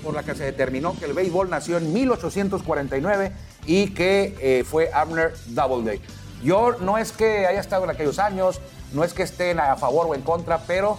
por 0.04 0.14
la 0.14 0.24
que 0.24 0.36
se 0.36 0.44
determinó 0.44 0.98
que 0.98 1.06
el 1.06 1.14
béisbol 1.14 1.50
nació 1.50 1.78
en 1.78 1.92
1849 1.92 3.32
y 3.66 3.88
que 3.94 4.36
eh, 4.40 4.64
fue 4.64 4.92
Abner 4.94 5.34
Doubleday. 5.48 6.02
Yo 6.44 6.78
no 6.80 6.98
es 6.98 7.12
que 7.12 7.46
haya 7.48 7.60
estado 7.60 7.84
en 7.84 7.90
aquellos 7.90 8.20
años, 8.20 8.62
no 8.94 9.04
es 9.04 9.14
que 9.14 9.24
estén 9.24 9.60
a 9.60 9.76
favor 9.76 10.08
o 10.08 10.16
en 10.16 10.22
contra, 10.22 10.60
pero 10.60 10.98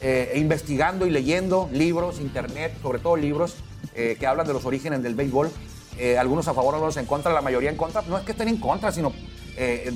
eh, 0.00 0.32
investigando 0.36 1.06
y 1.06 1.10
leyendo 1.10 1.68
libros, 1.72 2.20
internet, 2.20 2.74
sobre 2.82 2.98
todo 2.98 3.16
libros 3.16 3.56
eh, 3.94 4.16
que 4.18 4.26
hablan 4.26 4.46
de 4.46 4.52
los 4.52 4.64
orígenes 4.64 5.02
del 5.02 5.14
béisbol, 5.14 5.50
eh, 5.98 6.16
algunos 6.18 6.48
a 6.48 6.54
favor, 6.54 6.74
otros 6.74 6.96
en 6.96 7.06
contra, 7.06 7.32
la 7.32 7.42
mayoría 7.42 7.70
en 7.70 7.76
contra. 7.76 8.02
No 8.02 8.18
es 8.18 8.24
que 8.24 8.32
estén 8.32 8.48
en 8.48 8.56
contra, 8.56 8.90
sino 8.92 9.12
eh, 9.56 9.92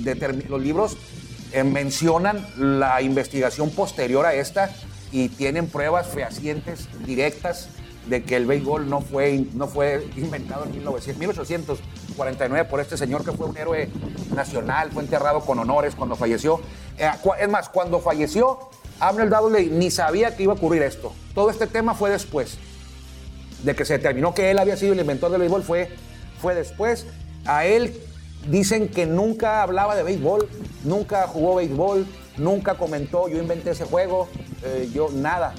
los 0.47 0.61
libros 0.61 0.97
eh, 1.51 1.63
mencionan 1.63 2.45
la 2.57 3.01
investigación 3.01 3.71
posterior 3.71 4.25
a 4.25 4.33
esta 4.33 4.69
y 5.11 5.29
tienen 5.29 5.67
pruebas 5.67 6.07
fehacientes, 6.07 6.87
directas, 7.05 7.69
de 8.07 8.23
que 8.23 8.37
el 8.37 8.45
béisbol 8.45 8.89
no 8.89 9.01
fue, 9.01 9.45
no 9.53 9.67
fue 9.67 10.07
inventado 10.15 10.63
en 10.63 10.71
1849 10.71 12.69
por 12.69 12.79
este 12.79 12.95
señor 12.95 13.25
que 13.25 13.33
fue 13.33 13.47
un 13.47 13.57
héroe 13.57 13.89
nacional, 14.33 14.91
fue 14.91 15.03
enterrado 15.03 15.41
con 15.41 15.59
honores 15.59 15.93
cuando 15.93 16.15
falleció. 16.15 16.61
es 16.97 17.49
más, 17.49 17.67
cuando 17.67 17.99
falleció, 17.99 18.59
Abner 19.01 19.29
Dudley 19.29 19.69
ni 19.69 19.91
sabía 19.91 20.37
que 20.37 20.43
iba 20.43 20.53
a 20.53 20.55
ocurrir 20.55 20.83
esto. 20.83 21.11
Todo 21.35 21.49
este 21.49 21.67
tema 21.67 21.95
fue 21.95 22.09
después 22.09 22.57
de 23.63 23.75
que 23.75 23.85
se 23.85 23.93
determinó 23.93 24.33
que 24.33 24.51
él 24.51 24.59
había 24.59 24.77
sido 24.77 24.93
el 24.93 24.99
inventor 24.99 25.31
del 25.31 25.41
béisbol 25.41 25.63
fue, 25.63 25.89
fue 26.41 26.55
después. 26.55 27.05
A 27.45 27.65
él 27.65 27.93
dicen 28.49 28.87
que 28.87 29.05
nunca 29.05 29.61
hablaba 29.61 29.95
de 29.95 30.03
béisbol, 30.03 30.47
nunca 30.83 31.27
jugó 31.27 31.55
béisbol, 31.55 32.05
nunca 32.37 32.75
comentó, 32.75 33.27
yo 33.27 33.37
inventé 33.39 33.71
ese 33.71 33.85
juego, 33.85 34.27
eh, 34.63 34.89
yo 34.93 35.09
nada, 35.11 35.53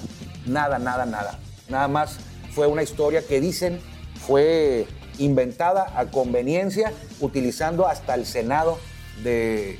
nada, 0.46 0.78
nada, 0.78 1.06
nada. 1.06 1.38
Nada 1.68 1.88
más 1.88 2.18
fue 2.54 2.66
una 2.66 2.82
historia 2.82 3.26
que 3.26 3.40
dicen 3.40 3.80
fue 4.26 4.86
inventada 5.18 5.92
a 5.96 6.06
conveniencia, 6.06 6.92
utilizando 7.20 7.86
hasta 7.86 8.14
el 8.14 8.26
Senado 8.26 8.78
de, 9.22 9.78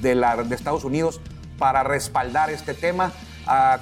de, 0.00 0.54
Estados 0.54 0.84
Unidos 0.84 1.20
para 1.58 1.82
respaldar 1.84 2.50
este 2.50 2.74
tema. 2.74 3.12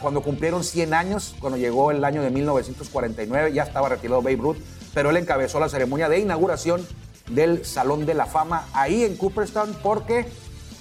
Cuando 0.01 0.23
cumplieron 0.23 0.65
100 0.65 0.95
años, 0.95 1.35
cuando 1.41 1.59
llegó 1.59 1.91
el 1.91 2.05
año 2.05 2.23
de 2.23 2.31
1949, 2.31 3.53
ya 3.53 3.65
estaba 3.65 3.89
retirado 3.89 4.23
Babe 4.23 4.37
Ruth, 4.37 4.57
pero 4.95 5.11
él 5.11 5.17
encabezó 5.17 5.61
la 5.61 5.69
ceremonia 5.69 6.09
de 6.09 6.19
inauguración 6.19 6.87
del 7.31 7.65
Salón 7.65 8.07
de 8.07 8.15
la 8.15 8.27
Fama 8.27 8.67
ahí 8.73 9.05
en 9.05 9.17
Cooperstown, 9.17 9.77
porque 9.83 10.27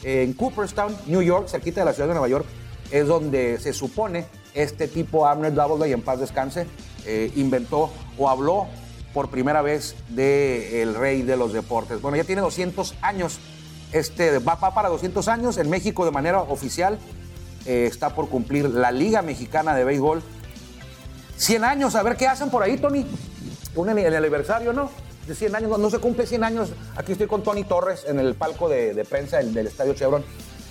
eh, 0.04 0.24
en 0.24 0.34
Cooperstown, 0.34 0.96
New 1.08 1.22
York, 1.22 1.48
cerquita 1.50 1.82
de 1.82 1.86
la 1.86 1.94
ciudad 1.94 2.08
de 2.08 2.14
Nueva 2.14 2.30
York, 2.30 2.46
es 2.92 3.08
donde 3.08 3.60
se 3.60 3.74
supone 3.74 4.26
este 4.54 4.88
tipo, 4.88 5.28
Abner 5.28 5.54
Doubleday, 5.54 5.94
en 5.94 6.02
paz 6.02 6.20
descanse, 6.20 6.66
eh, 7.06 7.32
inventó 7.36 7.92
o 8.18 8.30
habló 8.30 8.68
por 9.14 9.30
primera 9.30 9.62
vez 9.62 9.96
del 10.10 10.96
rey 10.96 11.22
de 11.22 11.38
los 11.38 11.54
deportes. 11.54 12.02
Bueno, 12.02 12.18
ya 12.18 12.24
tiene 12.24 12.42
200 12.42 12.96
años, 13.02 13.40
este, 13.92 14.40
va, 14.40 14.58
para 14.58 14.90
200 14.90 15.28
años 15.28 15.58
en 15.58 15.70
México 15.70 16.06
de 16.06 16.12
manera 16.12 16.42
oficial. 16.42 16.98
Eh, 17.68 17.86
está 17.86 18.12
por 18.12 18.30
cumplir 18.30 18.70
la 18.70 18.94
Liga 18.94 19.22
Mexicana 19.22 19.76
de 19.76 19.84
Béisbol. 19.84 20.24
100 21.36 21.66
años, 21.66 21.96
a 21.96 22.02
ver 22.02 22.16
qué 22.16 22.26
hacen 22.26 22.50
por 22.50 22.64
ahí, 22.64 22.78
Tony. 22.78 23.06
Un 23.76 23.90
el 23.90 24.16
aniversario, 24.16 24.72
¿no? 24.72 24.90
De 25.28 25.36
100 25.36 25.56
años, 25.56 25.78
no, 25.78 25.90
se 25.90 26.00
cumple 26.00 26.26
100 26.26 26.46
años. 26.46 26.70
Aquí 26.96 27.12
estoy 27.12 27.28
con 27.28 27.44
Tony 27.44 27.66
Torres 27.66 28.06
en 28.08 28.20
el 28.20 28.36
palco 28.36 28.70
de, 28.70 29.06
prensa 29.08 29.40
del, 29.40 29.68
Estadio 29.68 29.94
Chevron. 29.94 30.24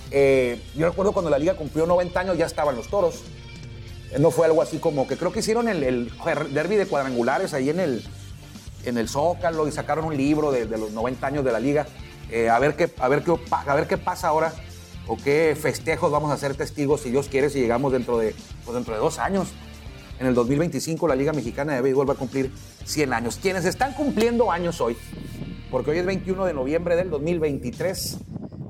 Eh, 0.09 0.59
yo 0.75 0.87
recuerdo 0.87 1.11
cuando 1.11 1.29
la 1.29 1.37
liga 1.37 1.53
cumplió 1.53 1.85
90 1.85 2.19
años, 2.19 2.37
ya 2.37 2.47
estaban 2.47 2.75
los 2.75 2.87
toros. 2.87 3.21
No 4.17 4.31
fue 4.31 4.47
algo 4.47 4.63
así 4.63 4.79
como 4.79 5.07
que 5.07 5.17
creo 5.17 5.31
que 5.31 5.41
hicieron 5.41 5.67
el, 5.67 5.83
el 5.83 6.11
derby 6.51 6.77
de 6.77 6.87
cuadrangulares 6.87 7.53
ahí 7.53 7.69
en 7.69 7.79
el, 7.79 8.03
en 8.85 8.97
el 8.97 9.07
Zócalo 9.07 9.67
y 9.67 9.71
sacaron 9.71 10.05
un 10.05 10.17
libro 10.17 10.51
de, 10.51 10.65
los 10.65 10.91
90 10.91 11.27
años 11.27 11.45
de 11.45 11.51
la 11.51 11.59
liga. 11.59 11.85
Eh, 12.31 12.49
a, 12.49 12.57
ver 12.57 12.75
qué, 12.75 12.91
a, 12.97 13.07
ver 13.07 13.23
qué, 13.23 13.35
a 13.51 13.75
ver 13.75 13.87
qué 13.87 13.97
pasa 13.97 14.29
ahora 14.29 14.51
o 15.07 15.17
qué 15.17 15.57
festejos 15.59 16.11
vamos 16.11 16.31
a 16.31 16.37
ser 16.37 16.55
testigos, 16.55 17.01
si 17.01 17.09
Dios 17.09 17.27
quiere, 17.29 17.49
si 17.49 17.59
llegamos 17.59 17.91
dentro 17.91 18.17
de, 18.17 18.35
pues 18.65 18.75
dentro 18.75 18.93
de 18.93 18.99
dos 18.99 19.19
años. 19.19 19.49
En 20.19 20.27
el 20.27 20.33
2025 20.33 21.07
la 21.07 21.15
Liga 21.15 21.33
Mexicana 21.33 21.73
de 21.75 21.81
Béisbol 21.81 22.09
va 22.09 22.13
a 22.13 22.17
cumplir 22.17 22.51
100 22.85 23.13
años. 23.13 23.39
Quienes 23.41 23.65
están 23.65 23.93
cumpliendo 23.93 24.51
años 24.51 24.81
hoy, 24.81 24.97
porque 25.71 25.91
hoy 25.91 25.99
es 25.99 26.05
21 26.05 26.45
de 26.45 26.53
noviembre 26.53 26.95
del 26.95 27.09
2023, 27.09 28.17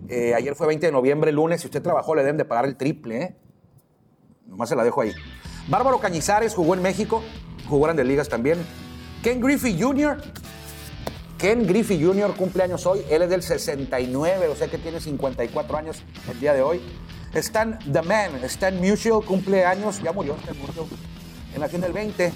eh, 0.10 0.34
ayer 0.36 0.56
fue 0.56 0.68
20 0.68 0.86
de 0.86 0.92
noviembre, 0.92 1.32
lunes, 1.32 1.62
si 1.62 1.68
usted 1.68 1.82
trabajó 1.82 2.16
le 2.16 2.22
deben 2.22 2.38
de 2.38 2.46
pagar 2.46 2.66
el 2.66 2.76
triple, 2.76 3.22
¿eh? 3.22 3.36
Nomás 4.46 4.70
se 4.70 4.76
la 4.76 4.84
dejo 4.84 5.02
ahí. 5.02 5.14
Bárbaro 5.68 6.00
Cañizares 6.00 6.56
jugó 6.56 6.74
en 6.74 6.82
México, 6.82 7.22
jugó 7.68 7.86
Grandes 7.86 8.06
Ligas 8.06 8.30
también. 8.30 8.60
Ken 9.22 9.42
Griffey 9.42 9.80
Jr. 9.80 10.18
Ken 11.38 11.68
Griffey 11.68 12.04
Jr. 12.04 12.34
cumpleaños 12.36 12.86
hoy. 12.86 13.04
Él 13.10 13.22
es 13.22 13.30
del 13.30 13.44
69, 13.44 14.48
o 14.48 14.56
sea 14.56 14.68
que 14.68 14.78
tiene 14.78 15.00
54 15.00 15.78
años 15.78 16.02
el 16.30 16.40
día 16.40 16.54
de 16.54 16.62
hoy. 16.62 16.82
Stan 17.34 17.78
The 17.92 18.02
Man, 18.02 18.44
Stan 18.44 18.76
Musial, 18.76 19.24
cumpleaños, 19.24 20.02
ya 20.02 20.12
murió 20.12 20.36
Stan 20.36 20.58
Musial. 20.58 20.86
En 21.54 21.62
la 21.62 21.70
fin 21.70 21.82
del 21.82 21.94
20, 21.94 22.34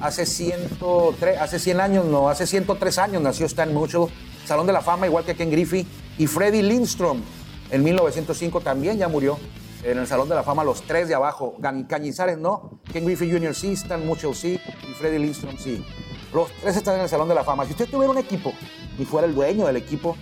hace, 0.00 0.26
103, 0.26 1.40
hace 1.40 1.58
100 1.58 1.80
años, 1.80 2.04
no, 2.06 2.28
hace 2.28 2.46
103 2.46 2.98
años 2.98 3.22
nació 3.22 3.46
Stan 3.46 3.72
Musial. 3.72 4.06
Salón 4.44 4.66
de 4.66 4.72
la 4.72 4.82
Fama, 4.82 5.06
igual 5.06 5.24
que 5.24 5.36
Ken 5.36 5.50
Griffey. 5.50 5.86
Y 6.18 6.26
Freddie 6.26 6.62
Lindstrom, 6.62 7.22
en 7.70 7.82
1905 7.82 8.60
también 8.60 8.98
ya 8.98 9.08
murió 9.08 9.38
en 9.84 9.98
el 9.98 10.06
Salón 10.06 10.28
de 10.28 10.34
la 10.34 10.42
Fama 10.42 10.64
los 10.64 10.82
tres 10.82 11.08
de 11.08 11.14
abajo. 11.14 11.56
Cañizares 11.88 12.38
no, 12.38 12.80
Ken 12.92 13.04
Griffey 13.04 13.30
Jr. 13.30 13.54
sí, 13.54 13.72
Stan 13.72 14.04
Musial 14.04 14.34
sí 14.34 14.58
y 14.88 14.92
Freddie 14.94 15.20
Lindstrom 15.20 15.56
sí. 15.56 15.84
Los 16.34 16.50
tres 16.60 16.76
están 16.76 16.96
en 16.96 17.02
el 17.02 17.08
Salón 17.08 17.28
de 17.28 17.34
la 17.36 17.44
Fama. 17.44 17.64
Si 17.64 17.70
usted 17.70 17.88
tuviera 17.88 18.10
un 18.10 18.18
equipo 18.18 18.52
y 18.98 19.04
fuera 19.04 19.28
el 19.28 19.34
dueño 19.36 19.66
del 19.66 19.76
equipo, 19.76 20.16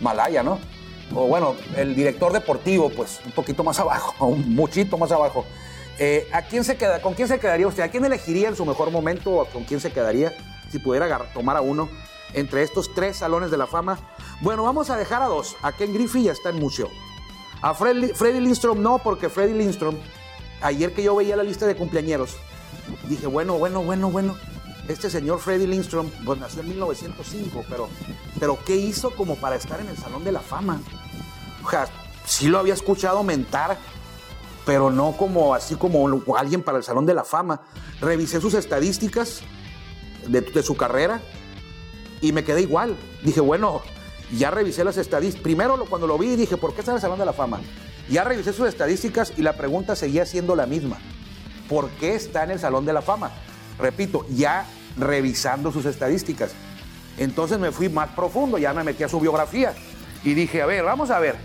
Malaya, 0.00 0.44
¿no? 0.44 0.60
O 1.12 1.26
bueno, 1.26 1.56
el 1.76 1.96
director 1.96 2.32
deportivo, 2.32 2.88
pues 2.88 3.20
un 3.26 3.32
poquito 3.32 3.64
más 3.64 3.80
abajo, 3.80 4.14
un 4.26 4.54
muchito 4.54 4.96
más 4.96 5.10
abajo. 5.10 5.44
Eh, 5.98 6.28
¿a 6.32 6.42
quién 6.42 6.62
se 6.62 6.76
queda, 6.76 7.02
¿Con 7.02 7.14
quién 7.14 7.26
se 7.26 7.40
quedaría 7.40 7.66
usted? 7.66 7.82
¿A 7.82 7.88
quién 7.88 8.04
elegiría 8.04 8.48
en 8.48 8.54
su 8.54 8.64
mejor 8.64 8.92
momento 8.92 9.32
o 9.32 9.44
con 9.46 9.64
quién 9.64 9.80
se 9.80 9.90
quedaría 9.92 10.32
si 10.70 10.78
pudiera 10.78 11.18
tomar 11.34 11.56
a 11.56 11.60
uno 11.60 11.90
entre 12.32 12.62
estos 12.62 12.94
tres 12.94 13.16
salones 13.16 13.50
de 13.50 13.56
la 13.56 13.66
fama? 13.66 13.98
Bueno, 14.40 14.62
vamos 14.62 14.88
a 14.88 14.96
dejar 14.96 15.20
a 15.20 15.26
dos, 15.26 15.56
a 15.62 15.72
Ken 15.72 15.92
Griffey 15.92 16.22
y 16.22 16.28
a 16.28 16.32
Stan 16.32 16.56
Musial. 16.56 16.88
A 17.60 17.74
Freddy, 17.74 18.40
Lindstrom 18.40 18.80
no, 18.80 18.98
porque 18.98 19.28
Freddy 19.28 19.52
Lindstrom, 19.52 19.96
ayer 20.62 20.94
que 20.94 21.02
yo 21.02 21.16
veía 21.16 21.36
la 21.36 21.42
lista 21.42 21.66
de 21.66 21.74
cumpleañeros, 21.74 22.36
dije, 23.08 23.26
bueno, 23.26 23.58
bueno, 23.58 23.82
bueno, 23.82 24.10
bueno, 24.10 24.36
este 24.90 25.10
señor 25.10 25.38
Freddy 25.40 25.66
Lindstrom, 25.66 26.10
pues 26.24 26.38
nació 26.38 26.62
en 26.62 26.68
1905, 26.70 27.64
pero, 27.68 27.88
pero 28.38 28.58
¿qué 28.64 28.76
hizo 28.76 29.10
como 29.10 29.36
para 29.36 29.56
estar 29.56 29.80
en 29.80 29.88
el 29.88 29.96
Salón 29.96 30.24
de 30.24 30.32
la 30.32 30.40
Fama? 30.40 30.80
O 31.64 31.70
sea, 31.70 31.88
sí 32.24 32.48
lo 32.48 32.58
había 32.58 32.74
escuchado 32.74 33.22
mentar, 33.22 33.78
pero 34.66 34.90
no 34.90 35.12
como 35.12 35.54
así 35.54 35.74
como 35.76 36.08
alguien 36.36 36.62
para 36.62 36.78
el 36.78 36.84
Salón 36.84 37.06
de 37.06 37.14
la 37.14 37.24
Fama. 37.24 37.62
Revisé 38.00 38.40
sus 38.40 38.54
estadísticas 38.54 39.42
de, 40.26 40.40
de 40.40 40.62
su 40.62 40.76
carrera 40.76 41.20
y 42.20 42.32
me 42.32 42.44
quedé 42.44 42.62
igual. 42.62 42.96
Dije, 43.22 43.40
bueno, 43.40 43.82
ya 44.36 44.50
revisé 44.50 44.84
las 44.84 44.96
estadísticas. 44.96 45.42
Primero, 45.42 45.84
cuando 45.86 46.06
lo 46.06 46.18
vi, 46.18 46.36
dije, 46.36 46.56
¿por 46.56 46.74
qué 46.74 46.80
está 46.80 46.92
en 46.92 46.96
el 46.96 47.02
Salón 47.02 47.18
de 47.18 47.26
la 47.26 47.32
Fama? 47.32 47.60
Ya 48.08 48.24
revisé 48.24 48.52
sus 48.52 48.68
estadísticas 48.68 49.32
y 49.36 49.42
la 49.42 49.52
pregunta 49.52 49.94
seguía 49.94 50.26
siendo 50.26 50.56
la 50.56 50.66
misma. 50.66 50.98
¿Por 51.68 51.88
qué 51.90 52.14
está 52.14 52.42
en 52.44 52.50
el 52.50 52.58
Salón 52.58 52.84
de 52.84 52.92
la 52.92 53.02
Fama? 53.02 53.30
Repito, 53.78 54.26
ya 54.30 54.66
revisando 55.00 55.72
sus 55.72 55.86
estadísticas. 55.86 56.52
Entonces 57.18 57.58
me 57.58 57.72
fui 57.72 57.88
más 57.88 58.10
profundo, 58.10 58.58
ya 58.58 58.72
me 58.72 58.84
metí 58.84 59.02
a 59.02 59.08
su 59.08 59.20
biografía 59.20 59.74
y 60.24 60.34
dije, 60.34 60.62
a 60.62 60.66
ver, 60.66 60.84
vamos 60.84 61.10
a 61.10 61.18
ver. 61.18 61.36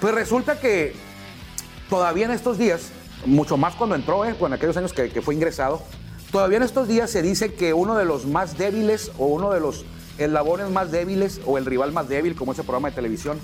Pues 0.00 0.14
resulta 0.14 0.60
que 0.60 0.94
todavía 1.90 2.26
en 2.26 2.32
estos 2.32 2.58
días, 2.58 2.90
mucho 3.26 3.56
más 3.56 3.74
cuando 3.74 3.96
entró, 3.96 4.24
eh, 4.24 4.34
con 4.38 4.52
aquellos 4.52 4.76
años 4.76 4.92
que, 4.92 5.22
fue 5.22 5.34
ingresado, 5.34 5.82
todavía 6.30 6.58
en 6.58 6.62
estos 6.62 6.88
días 6.88 7.10
se 7.10 7.22
dice 7.22 7.54
que 7.54 7.74
uno 7.74 7.96
de 7.96 8.04
los 8.04 8.26
más 8.26 8.56
débiles 8.56 9.10
o 9.18 9.26
uno 9.26 9.50
de 9.50 9.60
los 9.60 9.84
eslabones 10.18 10.70
más 10.70 10.90
débiles 10.90 11.40
o 11.46 11.58
el 11.58 11.66
rival 11.66 11.92
más 11.92 12.08
débil, 12.08 12.34
como 12.34 12.52
ese 12.52 12.62
programa 12.62 12.90
de 12.90 12.96
televisión, 12.96 13.38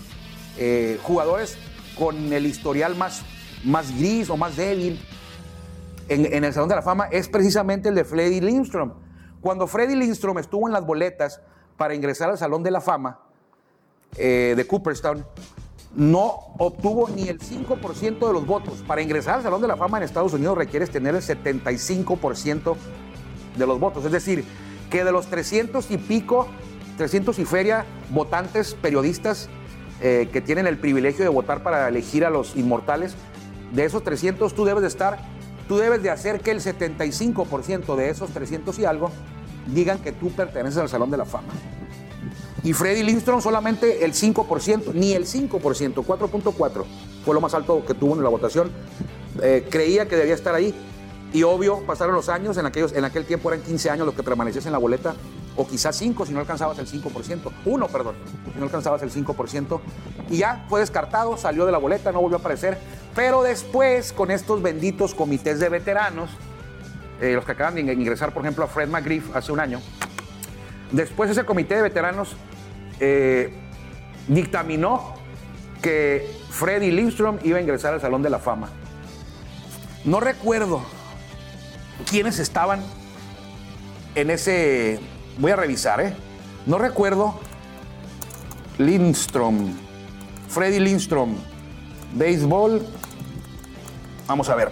eh, 0.59 0.99
jugadores 1.03 1.57
con 1.99 2.33
el 2.33 2.47
historial 2.47 2.97
más, 2.97 3.23
más 3.65 3.97
gris 3.97 4.31
o 4.31 4.37
más 4.37 4.57
débil 4.57 5.01
en, 6.09 6.45
el 6.45 6.53
Salón 6.53 6.69
de 6.69 6.77
la 6.77 6.83
Fama 6.83 7.09
es 7.11 7.29
precisamente 7.29 7.89
el 7.89 7.95
de 7.95 8.05
Freddy 8.05 8.41
Lindstrom. 8.41 8.93
Cuando 9.41 9.67
Freddy 9.67 9.95
Lindstrom 9.95 10.39
estuvo 10.39 10.67
en 10.67 10.73
las 10.73 10.85
boletas 10.87 11.41
para 11.77 11.95
ingresar 11.95 12.31
al 12.31 12.39
Salón 12.39 12.63
de 12.63 12.71
la 12.71 12.81
Fama 12.81 13.21
eh, 14.17 14.55
de 14.57 14.67
Cooperstown, 14.67 15.25
no 15.95 16.55
obtuvo 16.59 17.09
ni 17.09 17.29
el 17.29 17.39
5% 17.39 18.27
de 18.27 18.33
los 18.33 18.47
votos. 18.47 18.83
Para 18.87 19.03
ingresar 19.03 19.37
al 19.37 19.43
Salón 19.43 19.61
de 19.63 19.69
la 19.69 19.77
Fama 19.77 19.99
en 19.99 20.05
Estados 20.05 20.33
Unidos 20.33 20.59
requieres 20.59 20.91
tener 20.91 21.15
el 21.15 21.23
75% 21.23 22.77
de 23.57 23.67
los 23.67 23.79
votos. 23.79 24.05
Es 24.05 24.13
decir, 24.13 24.45
que 24.91 25.05
de 25.05 25.13
los 25.13 25.27
300 25.27 25.91
y 25.91 25.99
pico, 25.99 26.49
300 26.97 27.39
y 27.39 27.45
feria 27.45 27.85
votantes, 28.11 28.75
periodistas 28.75 29.49
eh, 30.01 30.29
que 30.33 30.41
tienen 30.41 30.67
el 30.67 30.79
privilegio 30.79 31.25
de 31.25 31.31
votar 31.31 31.63
para 31.63 31.89
elegir 31.89 32.25
a 32.25 32.31
los 32.31 32.57
inmortales, 32.57 33.15
de 33.73 33.85
esos 33.85 34.05
300 34.05 34.55
tú 34.55 34.65
debes 34.65 34.83
de 34.83 34.89
estar, 34.89 35.19
tú 35.69 35.77
debes 35.77 36.03
de 36.03 36.11
hacer 36.11 36.41
que 36.41 36.51
el 36.51 36.61
75% 36.61 37.97
de 37.97 38.11
esos 38.11 38.31
300 38.31 38.79
y 38.79 38.85
algo 38.85 39.11
digan 39.67 39.99
que 39.99 40.13
tú 40.13 40.31
perteneces 40.31 40.79
al 40.79 40.89
Salón 40.89 41.11
de 41.11 41.17
la 41.17 41.25
Fama. 41.25 41.53
Y 42.63 42.73
Freddy 42.73 43.03
Lindstrom 43.03 43.41
solamente 43.43 44.05
el 44.05 44.13
5%, 44.15 44.95
ni 44.95 45.13
el 45.13 45.27
5%, 45.27 45.51
4.4 45.95 46.85
fue 47.25 47.35
lo 47.35 47.41
más 47.41 47.55
alto 47.55 47.85
que 47.85 47.95
tuvo 47.95 48.15
en 48.17 48.23
la 48.23 48.31
votación. 48.31 48.71
Eh, 49.43 49.67
creía 49.71 50.09
que 50.09 50.17
debía 50.17 50.35
estar 50.35 50.55
ahí 50.55 50.75
y 51.33 51.43
obvio, 51.43 51.81
pasaron 51.81 52.15
los 52.15 52.29
años, 52.29 52.57
en, 52.57 52.67
en 52.67 53.05
aquel 53.05 53.25
tiempo 53.27 53.51
eran 53.51 53.63
15 53.65 53.91
años 53.91 54.07
los 54.07 54.15
que 54.15 54.23
permanecías 54.23 54.65
en 54.67 54.73
la 54.73 54.79
boleta, 54.79 55.15
o 55.57 55.67
quizás 55.67 55.97
5 55.97 56.27
si 56.27 56.33
no 56.33 56.41
alcanzabas 56.41 56.79
el 56.79 56.87
5%, 56.87 57.51
uno, 57.65 57.89
perdón, 57.89 58.17
si 58.53 58.59
no 58.59 58.65
alcanzabas 58.65 59.03
el 59.03 59.11
5%, 59.11 59.81
y 60.31 60.39
ya 60.39 60.65
fue 60.69 60.81
descartado, 60.81 61.37
salió 61.37 61.67
de 61.67 61.73
la 61.73 61.79
boleta, 61.79 62.13
no 62.13 62.21
volvió 62.21 62.39
a 62.39 62.41
aparecer, 62.41 62.79
pero 63.15 63.43
después 63.43 64.13
con 64.13 64.31
estos 64.31 64.63
benditos 64.63 65.15
comités 65.15 65.61
de 65.61 65.69
veteranos, 65.69 66.31
eh, 67.21 67.33
los 67.35 67.45
que 67.45 67.53
acaban 67.53 67.75
de 67.75 67.81
ingresar, 67.93 68.33
por 68.33 68.43
ejemplo, 68.43 68.65
a 68.65 68.69
Fred 68.69 68.89
McGriff 68.89 69.35
hace 69.37 69.53
un 69.53 69.61
año, 69.61 69.81
después 70.91 71.31
ese 71.31 71.45
comité 71.45 71.77
de 71.77 71.83
veteranos 71.83 72.37
eh, 73.01 73.53
dictaminó 74.29 75.15
que 75.83 76.31
Freddy 76.51 76.91
Lindstrom 76.91 77.39
iba 77.43 77.59
a 77.59 77.61
ingresar 77.61 77.95
al 77.95 78.01
Salón 78.01 78.23
de 78.23 78.31
la 78.31 78.39
Fama. 78.39 78.71
No 80.05 80.21
recuerdo 80.21 80.83
quiénes 82.09 82.39
estaban 82.39 82.83
en 84.15 84.31
ese. 84.31 85.01
Voy 85.39 85.51
a 85.51 85.57
revisar, 85.57 86.01
¿eh? 86.01 86.15
No 86.67 86.79
recuerdo 86.79 87.35
Lindstrom. 88.79 89.75
Freddy 90.49 90.79
Lindstrom. 90.79 91.35
Béisbol. 92.15 92.87
Vamos 94.29 94.49
a 94.49 94.55
ver. 94.55 94.71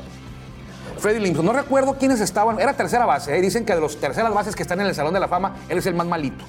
Freddy 0.98 1.18
Lindstrom. 1.18 1.46
No 1.46 1.52
recuerdo 1.52 1.98
quiénes 1.98 2.20
estaban. 2.20 2.60
Era 2.60 2.74
tercera 2.74 3.06
base. 3.06 3.36
¿eh? 3.36 3.40
Dicen 3.40 3.64
que 3.64 3.74
de 3.74 3.80
los 3.80 3.98
terceras 3.98 4.32
bases 4.32 4.54
que 4.54 4.62
están 4.62 4.80
en 4.80 4.86
el 4.86 4.94
Salón 4.94 5.14
de 5.14 5.20
la 5.20 5.28
Fama, 5.28 5.56
él 5.68 5.78
es 5.78 5.86
el 5.86 5.94
más 5.94 6.06
malito. 6.06 6.44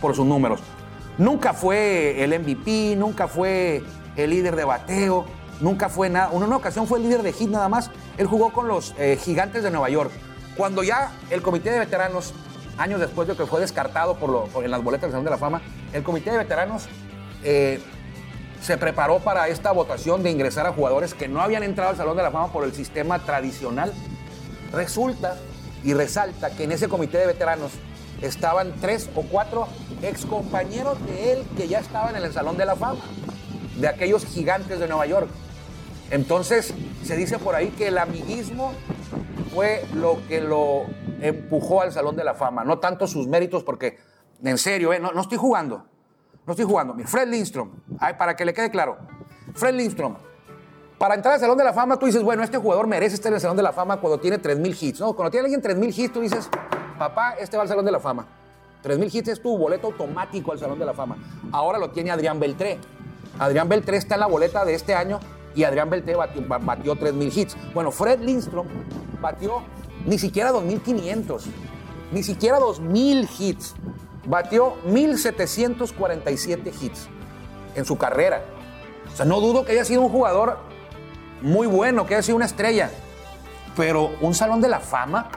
Por 0.00 0.14
sus 0.14 0.26
números. 0.26 0.60
Nunca 1.18 1.52
fue 1.52 2.24
el 2.24 2.38
MVP, 2.40 2.96
nunca 2.96 3.28
fue 3.28 3.82
el 4.16 4.30
líder 4.30 4.56
de 4.56 4.64
bateo, 4.64 5.26
nunca 5.60 5.90
fue 5.90 6.08
nada. 6.08 6.30
En 6.32 6.42
una 6.42 6.56
ocasión 6.56 6.86
fue 6.86 6.98
el 6.98 7.04
líder 7.04 7.22
de 7.22 7.34
hit 7.34 7.50
nada 7.50 7.68
más. 7.68 7.90
Él 8.16 8.26
jugó 8.26 8.52
con 8.54 8.66
los 8.66 8.94
eh, 8.98 9.18
gigantes 9.22 9.62
de 9.62 9.70
Nueva 9.70 9.90
York. 9.90 10.10
Cuando 10.56 10.82
ya 10.82 11.12
el 11.28 11.42
comité 11.42 11.70
de 11.70 11.80
veteranos, 11.80 12.32
años 12.80 13.00
después 13.00 13.28
de 13.28 13.36
que 13.36 13.46
fue 13.46 13.60
descartado 13.60 14.16
por 14.16 14.30
lo- 14.30 14.62
en 14.62 14.70
las 14.70 14.82
boletas 14.82 15.02
del 15.02 15.10
Salón 15.12 15.24
de 15.24 15.30
la 15.30 15.38
Fama, 15.38 15.60
el 15.92 16.02
comité 16.02 16.30
de 16.30 16.38
veteranos 16.38 16.86
eh, 17.44 17.80
se 18.60 18.76
preparó 18.76 19.20
para 19.20 19.48
esta 19.48 19.72
votación 19.72 20.22
de 20.22 20.30
ingresar 20.30 20.66
a 20.66 20.72
jugadores 20.72 21.14
que 21.14 21.28
no 21.28 21.40
habían 21.40 21.62
entrado 21.62 21.90
al 21.90 21.96
Salón 21.96 22.16
de 22.16 22.22
la 22.22 22.30
Fama 22.30 22.52
por 22.52 22.64
el 22.64 22.72
sistema 22.74 23.18
tradicional. 23.20 23.92
Resulta 24.72 25.36
y 25.82 25.94
resalta 25.94 26.50
que 26.50 26.64
en 26.64 26.72
ese 26.72 26.88
comité 26.88 27.18
de 27.18 27.26
veteranos 27.26 27.72
estaban 28.20 28.74
tres 28.80 29.08
o 29.14 29.22
cuatro 29.22 29.66
excompañeros 30.02 30.98
de 31.06 31.32
él 31.32 31.44
que 31.56 31.68
ya 31.68 31.78
estaban 31.78 32.16
en 32.16 32.22
el 32.24 32.32
Salón 32.32 32.56
de 32.58 32.66
la 32.66 32.76
Fama, 32.76 33.00
de 33.76 33.88
aquellos 33.88 34.26
gigantes 34.26 34.78
de 34.78 34.86
Nueva 34.88 35.06
York. 35.06 35.28
Entonces, 36.10 36.74
se 37.04 37.16
dice 37.16 37.38
por 37.38 37.54
ahí 37.54 37.68
que 37.68 37.88
el 37.88 37.96
amiguismo 37.96 38.72
fue 39.54 39.84
lo 39.94 40.18
que 40.28 40.40
lo 40.42 40.84
empujó 41.20 41.82
al 41.82 41.92
Salón 41.92 42.16
de 42.16 42.24
la 42.24 42.34
Fama, 42.34 42.64
no 42.64 42.78
tanto 42.78 43.06
sus 43.06 43.26
méritos, 43.26 43.62
porque, 43.64 43.98
en 44.42 44.58
serio, 44.58 44.92
eh, 44.92 44.98
no, 45.00 45.12
no 45.12 45.20
estoy 45.20 45.38
jugando, 45.38 45.84
no 46.46 46.52
estoy 46.52 46.64
jugando. 46.66 46.94
Mira, 46.94 47.08
Fred 47.08 47.28
Lindstrom, 47.28 47.70
para 48.18 48.34
que 48.36 48.44
le 48.44 48.52
quede 48.54 48.70
claro, 48.70 48.96
Fred 49.54 49.74
Lindstrom, 49.74 50.16
para 50.98 51.14
entrar 51.14 51.34
al 51.34 51.40
Salón 51.40 51.56
de 51.56 51.64
la 51.64 51.72
Fama, 51.72 51.98
tú 51.98 52.06
dices, 52.06 52.22
bueno, 52.22 52.42
este 52.42 52.58
jugador 52.58 52.86
merece 52.86 53.14
estar 53.14 53.30
en 53.30 53.36
el 53.36 53.40
Salón 53.40 53.56
de 53.56 53.62
la 53.62 53.72
Fama 53.72 53.98
cuando 54.00 54.18
tiene 54.20 54.38
3.000 54.40 54.76
hits, 54.82 55.00
¿no? 55.00 55.14
Cuando 55.14 55.30
tiene 55.30 55.46
alguien 55.46 55.62
3.000 55.62 55.98
hits, 55.98 56.12
tú 56.12 56.20
dices, 56.20 56.48
papá, 56.98 57.34
este 57.40 57.56
va 57.56 57.62
al 57.62 57.68
Salón 57.70 57.84
de 57.86 57.92
la 57.92 58.00
Fama. 58.00 58.26
3.000 58.84 59.14
hits 59.14 59.28
es 59.28 59.42
tu 59.42 59.56
boleto 59.56 59.86
automático 59.88 60.52
al 60.52 60.58
Salón 60.58 60.78
de 60.78 60.84
la 60.84 60.92
Fama. 60.94 61.16
Ahora 61.52 61.78
lo 61.78 61.90
tiene 61.90 62.10
Adrián 62.10 62.38
Beltré. 62.38 62.78
Adrián 63.38 63.68
Beltré 63.68 63.96
está 63.96 64.14
en 64.16 64.20
la 64.20 64.26
boleta 64.26 64.64
de 64.66 64.74
este 64.74 64.94
año 64.94 65.20
y 65.54 65.64
Adrián 65.64 65.88
Beltré 65.88 66.14
batió, 66.16 66.42
ba- 66.46 66.58
batió 66.58 66.94
3.000 66.96 67.36
hits. 67.36 67.56
Bueno, 67.72 67.90
Fred 67.90 68.20
Lindstrom 68.20 68.66
batió 69.22 69.62
ni 70.06 70.18
siquiera 70.18 70.52
2.500, 70.52 71.42
ni 72.12 72.22
siquiera 72.22 72.58
2.000 72.58 73.28
hits. 73.38 73.74
Batió 74.26 74.76
1.747 74.86 76.72
hits 76.80 77.08
en 77.74 77.84
su 77.84 77.96
carrera. 77.96 78.44
O 79.12 79.16
sea, 79.16 79.26
no 79.26 79.40
dudo 79.40 79.64
que 79.64 79.72
haya 79.72 79.84
sido 79.84 80.02
un 80.02 80.10
jugador 80.10 80.58
muy 81.42 81.66
bueno, 81.66 82.06
que 82.06 82.14
haya 82.14 82.22
sido 82.22 82.36
una 82.36 82.46
estrella. 82.46 82.90
Pero 83.76 84.10
un 84.20 84.34
salón 84.34 84.60
de 84.60 84.68
la 84.68 84.80
fama. 84.80 85.30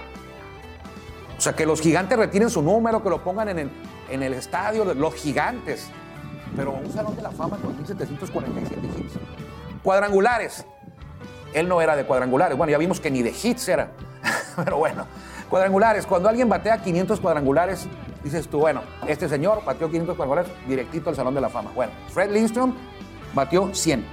O 1.38 1.41
sea, 1.41 1.54
que 1.54 1.65
los 1.65 1.82
gigantes 1.82 2.17
retiren 2.17 2.49
su 2.49 2.62
número, 2.62 3.02
que 3.04 3.10
lo 3.10 3.23
pongan 3.23 3.49
en 3.49 3.60
el, 3.60 3.71
en 4.10 4.23
el 4.23 4.34
estadio, 4.34 4.86
los 4.93 5.13
gigantes. 5.15 5.88
Pero 6.56 6.71
un 6.71 6.91
salón 6.91 7.15
de 7.15 7.21
la 7.21 7.32
fama 7.32 7.58
con 7.58 7.76
1747 7.76 8.82
hits. 8.97 9.13
Cuadrangulares. 9.82 10.65
Él 11.54 11.67
no 11.67 11.82
era 11.82 11.95
de 11.95 12.06
cuadrangulares. 12.06 12.58
Bueno, 12.58 12.71
ya 12.71 12.78
vimos 12.78 12.99
que 12.99 13.12
ni 13.12 13.21
de 13.21 13.32
hits 13.32 13.67
era. 13.67 13.91
Pero 14.63 14.78
bueno, 14.78 15.06
cuadrangulares. 15.50 16.06
Cuando 16.06 16.30
alguien 16.30 16.48
batea 16.50 16.82
500 16.82 17.20
cuadrangulares, 17.20 17.88
dices 18.24 18.48
tú, 18.48 18.60
bueno, 18.60 18.82
este 19.08 19.28
señor 19.30 19.63
batió 19.66 19.89
500 19.89 20.16
cuadrangulares 20.16 20.52
directito 20.68 21.10
al 21.10 21.16
Salón 21.16 21.34
de 21.36 21.42
la 21.42 21.50
Fama. 21.50 21.72
Bueno, 21.74 21.92
Fred 22.10 22.32
Lindstrom 22.32 22.74
batió 23.34 23.74
100. 23.74 24.06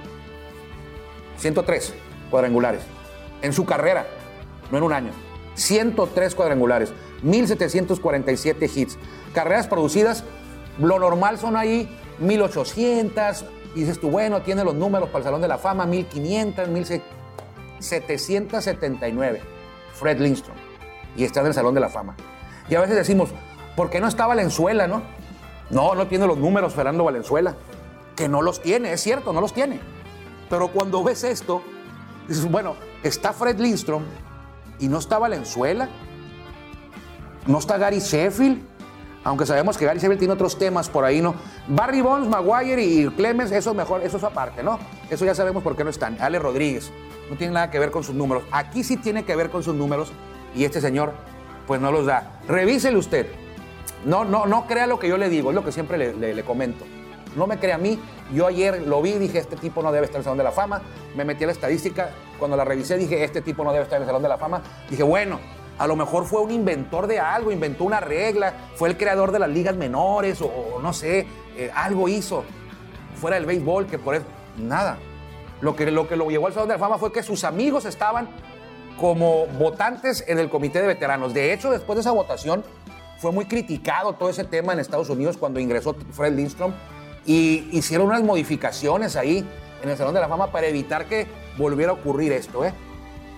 103 1.37 1.93
cuadrangulares. 2.29 2.81
En 3.41 3.53
su 3.53 3.65
carrera, 3.65 4.05
no 4.71 4.77
en 4.77 4.83
un 4.83 4.91
año. 4.93 5.11
103 5.55 6.35
cuadrangulares, 6.35 6.93
1747 7.23 8.69
hits. 8.73 8.97
Carreras 9.33 9.67
producidas, 9.67 10.23
lo 10.79 10.97
normal 10.99 11.37
son 11.37 11.57
ahí 11.57 11.89
1800. 12.19 13.45
Y 13.75 13.81
dices 13.81 13.99
tú, 13.99 14.09
bueno, 14.09 14.41
tiene 14.41 14.63
los 14.63 14.75
números 14.75 15.09
para 15.09 15.19
el 15.19 15.25
Salón 15.25 15.41
de 15.41 15.47
la 15.47 15.57
Fama, 15.57 15.85
1500, 15.85 16.67
1779. 16.67 19.50
Fred 20.01 20.19
Lindstrom. 20.19 20.57
Y 21.15 21.23
está 21.23 21.41
en 21.41 21.47
el 21.47 21.53
Salón 21.53 21.75
de 21.75 21.79
la 21.79 21.89
Fama. 21.89 22.15
Y 22.67 22.73
a 22.73 22.81
veces 22.81 22.95
decimos, 22.95 23.29
¿por 23.75 23.91
qué 23.91 24.01
no 24.01 24.07
está 24.07 24.25
Valenzuela, 24.25 24.87
no? 24.87 25.03
No, 25.69 25.93
no 25.93 26.07
tiene 26.07 26.25
los 26.25 26.39
números 26.39 26.73
Fernando 26.73 27.03
Valenzuela. 27.03 27.55
Que 28.15 28.27
no 28.27 28.41
los 28.41 28.61
tiene, 28.61 28.93
es 28.93 29.01
cierto, 29.01 29.31
no 29.31 29.41
los 29.41 29.53
tiene. 29.53 29.79
Pero 30.49 30.69
cuando 30.69 31.03
ves 31.03 31.23
esto, 31.23 31.61
dices, 32.27 32.49
bueno, 32.49 32.75
está 33.03 33.31
Fred 33.31 33.59
Lindstrom 33.59 34.03
y 34.79 34.87
no 34.87 34.97
está 34.97 35.19
Valenzuela, 35.19 35.87
no 37.45 37.59
está 37.59 37.77
Gary 37.77 37.99
Sheffield, 37.99 38.59
aunque 39.23 39.45
sabemos 39.45 39.77
que 39.77 39.85
Gary 39.85 39.99
Sheffield 39.99 40.19
tiene 40.19 40.33
otros 40.33 40.57
temas 40.57 40.89
por 40.89 41.05
ahí, 41.05 41.21
¿no? 41.21 41.35
Barry 41.67 42.01
Bonds, 42.01 42.27
Maguire 42.27 42.83
y 42.83 43.07
Clemens, 43.09 43.51
eso 43.51 43.71
es 43.71 43.75
mejor, 43.75 44.01
eso 44.03 44.17
es 44.17 44.23
aparte, 44.23 44.63
¿no? 44.63 44.79
Eso 45.09 45.25
ya 45.25 45.35
sabemos 45.35 45.61
por 45.63 45.75
qué 45.75 45.83
no 45.83 45.89
están. 45.89 46.17
Ale 46.21 46.39
Rodríguez, 46.39 46.91
no 47.29 47.35
tiene 47.37 47.53
nada 47.53 47.69
que 47.69 47.79
ver 47.79 47.91
con 47.91 48.03
sus 48.03 48.15
números. 48.15 48.43
Aquí 48.51 48.83
sí 48.83 48.97
tiene 48.97 49.23
que 49.23 49.35
ver 49.35 49.49
con 49.49 49.61
sus 49.63 49.75
números 49.75 50.11
y 50.55 50.65
este 50.65 50.81
señor, 50.81 51.13
pues 51.67 51.79
no 51.79 51.91
los 51.91 52.05
da. 52.05 52.39
Revísele 52.47 52.97
usted. 52.97 53.27
No, 54.05 54.25
no, 54.25 54.47
no 54.47 54.65
crea 54.65 54.87
lo 54.87 54.97
que 54.97 55.07
yo 55.07 55.17
le 55.17 55.29
digo, 55.29 55.49
es 55.49 55.55
lo 55.55 55.63
que 55.63 55.71
siempre 55.71 55.97
le- 55.97 56.33
le 56.33 56.43
comento. 56.43 56.85
No 57.35 57.47
me 57.47 57.59
crea 57.59 57.75
a 57.75 57.77
mí. 57.77 57.97
Yo 58.33 58.47
ayer 58.47 58.81
lo 58.87 59.01
vi, 59.01 59.13
dije, 59.13 59.37
este 59.37 59.55
tipo 59.55 59.81
no 59.83 59.91
debe 59.91 60.05
estar 60.05 60.17
en 60.17 60.21
el 60.21 60.23
Salón 60.25 60.37
de 60.39 60.43
la 60.43 60.51
Fama. 60.51 60.81
Me 61.15 61.23
metí 61.23 61.43
a 61.43 61.47
la 61.47 61.53
estadística. 61.53 62.09
Cuando 62.39 62.57
la 62.57 62.65
revisé, 62.65 62.97
dije, 62.97 63.23
este 63.23 63.41
tipo 63.41 63.63
no 63.63 63.71
debe 63.71 63.83
estar 63.83 63.97
en 63.97 64.01
el 64.03 64.07
Salón 64.07 64.23
de 64.23 64.27
la 64.29 64.37
Fama. 64.37 64.61
Dije, 64.89 65.03
bueno, 65.03 65.39
a 65.81 65.87
lo 65.87 65.95
mejor 65.95 66.25
fue 66.25 66.41
un 66.41 66.51
inventor 66.51 67.07
de 67.07 67.19
algo, 67.19 67.51
inventó 67.51 67.85
una 67.85 67.99
regla, 67.99 68.53
fue 68.75 68.87
el 68.87 68.97
creador 68.97 69.31
de 69.31 69.39
las 69.39 69.49
ligas 69.49 69.75
menores 69.75 70.39
o, 70.39 70.79
no 70.79 70.93
sé, 70.93 71.25
eh, 71.57 71.71
algo 71.73 72.07
hizo 72.07 72.43
fuera 73.15 73.35
del 73.37 73.47
béisbol 73.47 73.87
que 73.87 73.97
por 73.97 74.13
eso, 74.13 74.25
nada. 74.59 74.99
Lo 75.59 75.75
que, 75.75 75.89
lo 75.89 76.07
que 76.07 76.15
lo 76.15 76.29
llevó 76.29 76.45
al 76.45 76.53
Salón 76.53 76.69
de 76.69 76.75
la 76.75 76.79
Fama 76.79 76.99
fue 76.99 77.11
que 77.11 77.23
sus 77.23 77.43
amigos 77.43 77.85
estaban 77.85 78.29
como 78.99 79.47
votantes 79.57 80.23
en 80.27 80.37
el 80.37 80.51
comité 80.51 80.81
de 80.81 80.87
veteranos. 80.87 81.33
De 81.33 81.51
hecho, 81.51 81.71
después 81.71 81.95
de 81.95 82.01
esa 82.01 82.11
votación, 82.11 82.63
fue 83.17 83.31
muy 83.31 83.45
criticado 83.45 84.13
todo 84.13 84.29
ese 84.29 84.43
tema 84.43 84.73
en 84.73 84.79
Estados 84.79 85.09
Unidos 85.09 85.35
cuando 85.35 85.59
ingresó 85.59 85.95
Fred 86.11 86.35
Lindstrom 86.35 86.73
y 87.25 87.67
hicieron 87.71 88.05
unas 88.05 88.21
modificaciones 88.21 89.15
ahí 89.15 89.43
en 89.81 89.89
el 89.89 89.97
Salón 89.97 90.13
de 90.13 90.19
la 90.19 90.29
Fama 90.29 90.51
para 90.51 90.67
evitar 90.67 91.07
que 91.07 91.25
volviera 91.57 91.91
a 91.91 91.95
ocurrir 91.95 92.33
esto, 92.33 92.63
¿eh? 92.65 92.73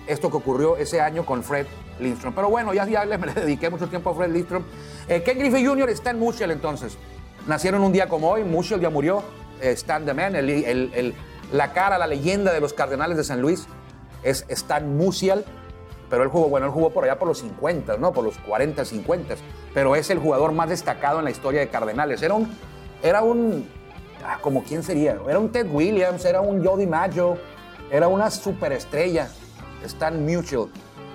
Esto 0.06 0.28
que 0.30 0.36
ocurrió 0.36 0.76
ese 0.76 1.00
año 1.00 1.24
con 1.24 1.42
Fred 1.42 1.66
Lindstrom. 2.00 2.34
Pero 2.34 2.48
bueno, 2.50 2.72
ya, 2.74 2.86
ya 2.86 3.04
le, 3.04 3.18
me 3.18 3.32
dediqué 3.32 3.70
mucho 3.70 3.86
tiempo 3.88 4.10
a 4.10 4.14
Fred 4.14 4.30
Lindstrom. 4.32 4.64
Eh, 5.08 5.22
Ken 5.22 5.38
Griffey 5.38 5.64
Jr. 5.64 5.90
está 5.90 6.10
en 6.10 6.18
Mushel 6.18 6.50
entonces. 6.50 6.96
Nacieron 7.46 7.82
un 7.82 7.92
día 7.92 8.08
como 8.08 8.30
hoy, 8.30 8.44
Mushel 8.44 8.80
ya 8.80 8.90
murió. 8.90 9.22
Eh, 9.60 9.70
Stan 9.72 10.04
the 10.04 10.14
Man, 10.14 10.34
el- 10.36 10.50
el- 10.50 10.90
el- 10.94 11.14
la 11.52 11.72
cara, 11.72 11.98
la 11.98 12.06
leyenda 12.06 12.52
de 12.52 12.60
los 12.60 12.72
Cardenales 12.72 13.16
de 13.16 13.24
San 13.24 13.40
Luis, 13.40 13.66
es 14.22 14.44
Stan 14.48 14.96
Musial. 14.96 15.44
Pero 16.10 16.22
él 16.22 16.28
jugó, 16.28 16.48
bueno, 16.48 16.66
él 16.66 16.72
jugó 16.72 16.90
por 16.90 17.04
allá 17.04 17.18
por 17.18 17.28
los 17.28 17.38
50, 17.38 17.96
¿no? 17.96 18.12
Por 18.12 18.24
los 18.24 18.36
40, 18.38 18.84
50. 18.84 19.34
Pero 19.72 19.96
es 19.96 20.10
el 20.10 20.18
jugador 20.18 20.52
más 20.52 20.68
destacado 20.68 21.18
en 21.18 21.24
la 21.24 21.30
historia 21.30 21.60
de 21.60 21.68
Cardenales. 21.68 22.22
Era 22.22 22.34
un, 22.34 22.48
era 23.02 23.22
un, 23.22 23.66
ah, 24.24 24.38
como 24.40 24.62
quién 24.64 24.82
sería, 24.82 25.16
era 25.28 25.38
un 25.38 25.50
Ted 25.50 25.66
Williams, 25.70 26.24
era 26.24 26.40
un 26.40 26.64
Jody 26.64 26.86
Maggio, 26.86 27.38
era 27.90 28.06
una 28.08 28.30
superestrella, 28.30 29.28
Stan 29.84 30.24
Musial. 30.24 30.66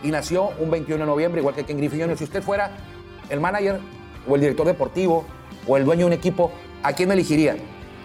Y 0.04 0.12
nació 0.12 0.52
un 0.60 0.72
21 0.72 1.04
de 1.04 1.10
noviembre, 1.10 1.42
igual 1.42 1.56
que 1.56 1.66
Ken 1.66 1.78
Griffey 1.78 2.00
Jr. 2.00 2.18
Si 2.18 2.24
usted 2.24 2.42
fuera 2.42 2.72
el 3.30 3.40
manager 3.40 3.80
o 4.28 4.36
el 4.36 4.42
director 4.42 4.66
deportivo 4.66 5.26
o 5.68 5.78
el 5.78 5.86
dueño 5.86 6.02
de 6.02 6.06
un 6.06 6.14
equipo, 6.14 6.52
¿a 6.84 6.94
quién 6.94 7.12
elegiría? 7.12 7.58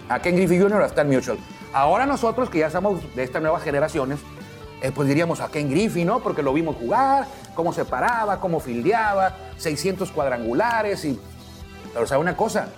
¿A 0.09 0.21
Ken 0.21 0.37
Griffey 0.37 0.61
Jr. 0.61 0.81
o 0.81 0.85
a 0.85 0.87
Stan 0.87 1.09
Musial? 1.09 1.39
Ahora 1.73 2.07
nosotros, 2.07 2.51
que 2.51 2.59
ya 2.59 2.71
somos 2.71 3.01
de 3.15 3.23
estas 3.23 3.41
nuevas 3.43 3.63
generaciones, 3.63 4.19
eh, 4.83 4.93
pues 4.95 5.09
diríamos 5.09 5.41
a 5.41 5.49
Ken 5.49 5.71
Griffey, 5.71 6.05
¿no? 6.05 6.21
Porque 6.21 6.43
lo 6.43 6.53
vimos 6.53 6.77
jugar, 6.77 7.27
cómo 7.55 7.73
se 7.73 7.85
paraba, 7.85 8.41
cómo 8.41 8.61
fildeaba, 8.61 9.37
600 9.57 10.11
cuadrangulares 10.11 11.05
y... 11.05 11.19
Pero 11.93 12.07
sabe 12.07 12.21
una 12.21 12.37
cosa, 12.37 12.69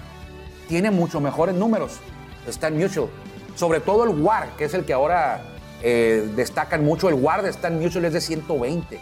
tiene 0.69 0.91
mucho 0.91 1.21
mejores 1.21 1.55
números 1.55 2.01
Stan 2.47 2.77
Musial. 2.77 3.09
Sobre 3.55 3.81
todo 3.81 4.05
el 4.05 4.11
WAR, 4.11 4.51
que 4.57 4.67
es 4.67 4.75
el 4.75 4.85
que 4.85 4.93
ahora 4.93 5.56
eh, 5.83 6.29
destacan 6.35 6.85
mucho. 6.85 7.09
El 7.09 7.15
WAR 7.15 7.43
de 7.43 7.51
Stan 7.51 7.79
Musial 7.79 8.05
es 8.05 8.13
de 8.13 8.21
120. 8.21 9.01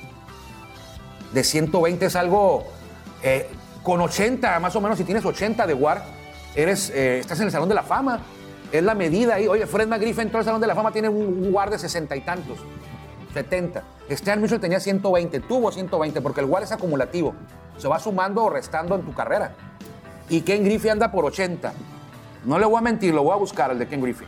De 1.32 1.44
120 1.44 2.06
es 2.06 2.16
algo... 2.16 2.64
eh, 3.22 3.48
con 3.82 4.00
80, 4.00 4.60
más 4.60 4.74
o 4.76 4.80
menos, 4.80 4.96
si 4.96 5.04
tienes 5.04 5.26
80 5.26 5.66
de 5.66 5.74
WAR, 5.74 6.02
eres, 6.54 6.88
eh, 6.88 7.18
estás 7.18 7.38
en 7.40 7.46
el 7.46 7.52
Salón 7.52 7.68
de 7.68 7.74
la 7.74 7.82
Fama. 7.82 8.20
Es 8.72 8.82
la 8.82 8.94
medida 8.94 9.34
ahí. 9.34 9.46
Oye, 9.46 9.66
Fred 9.66 9.86
McGriff 9.86 10.18
entró 10.18 10.38
al 10.38 10.44
Salón 10.46 10.60
de 10.60 10.66
la 10.66 10.74
Fama, 10.74 10.90
tiene 10.90 11.10
un, 11.10 11.44
un 11.44 11.54
WAR 11.54 11.68
de 11.68 11.78
60 11.78 12.16
y 12.16 12.20
tantos. 12.22 12.58
70. 13.34 13.82
Stan 14.08 14.40
Musial 14.40 14.60
tenía 14.60 14.80
120, 14.80 15.40
tuvo 15.40 15.70
120, 15.70 16.20
porque 16.22 16.40
el 16.40 16.46
WAR 16.46 16.62
es 16.62 16.72
acumulativo. 16.72 17.34
Se 17.76 17.86
va 17.86 17.98
sumando 17.98 18.44
o 18.44 18.50
restando 18.50 18.94
en 18.94 19.02
tu 19.02 19.12
carrera. 19.12 19.54
Y 20.30 20.40
Ken 20.40 20.64
Griffey 20.64 20.90
anda 20.90 21.12
por 21.12 21.26
80. 21.26 21.72
No 22.46 22.58
le 22.58 22.64
voy 22.64 22.78
a 22.78 22.80
mentir, 22.80 23.12
lo 23.12 23.22
voy 23.22 23.32
a 23.32 23.36
buscar, 23.36 23.70
el 23.70 23.78
de 23.78 23.86
Ken 23.86 24.00
Griffey. 24.00 24.26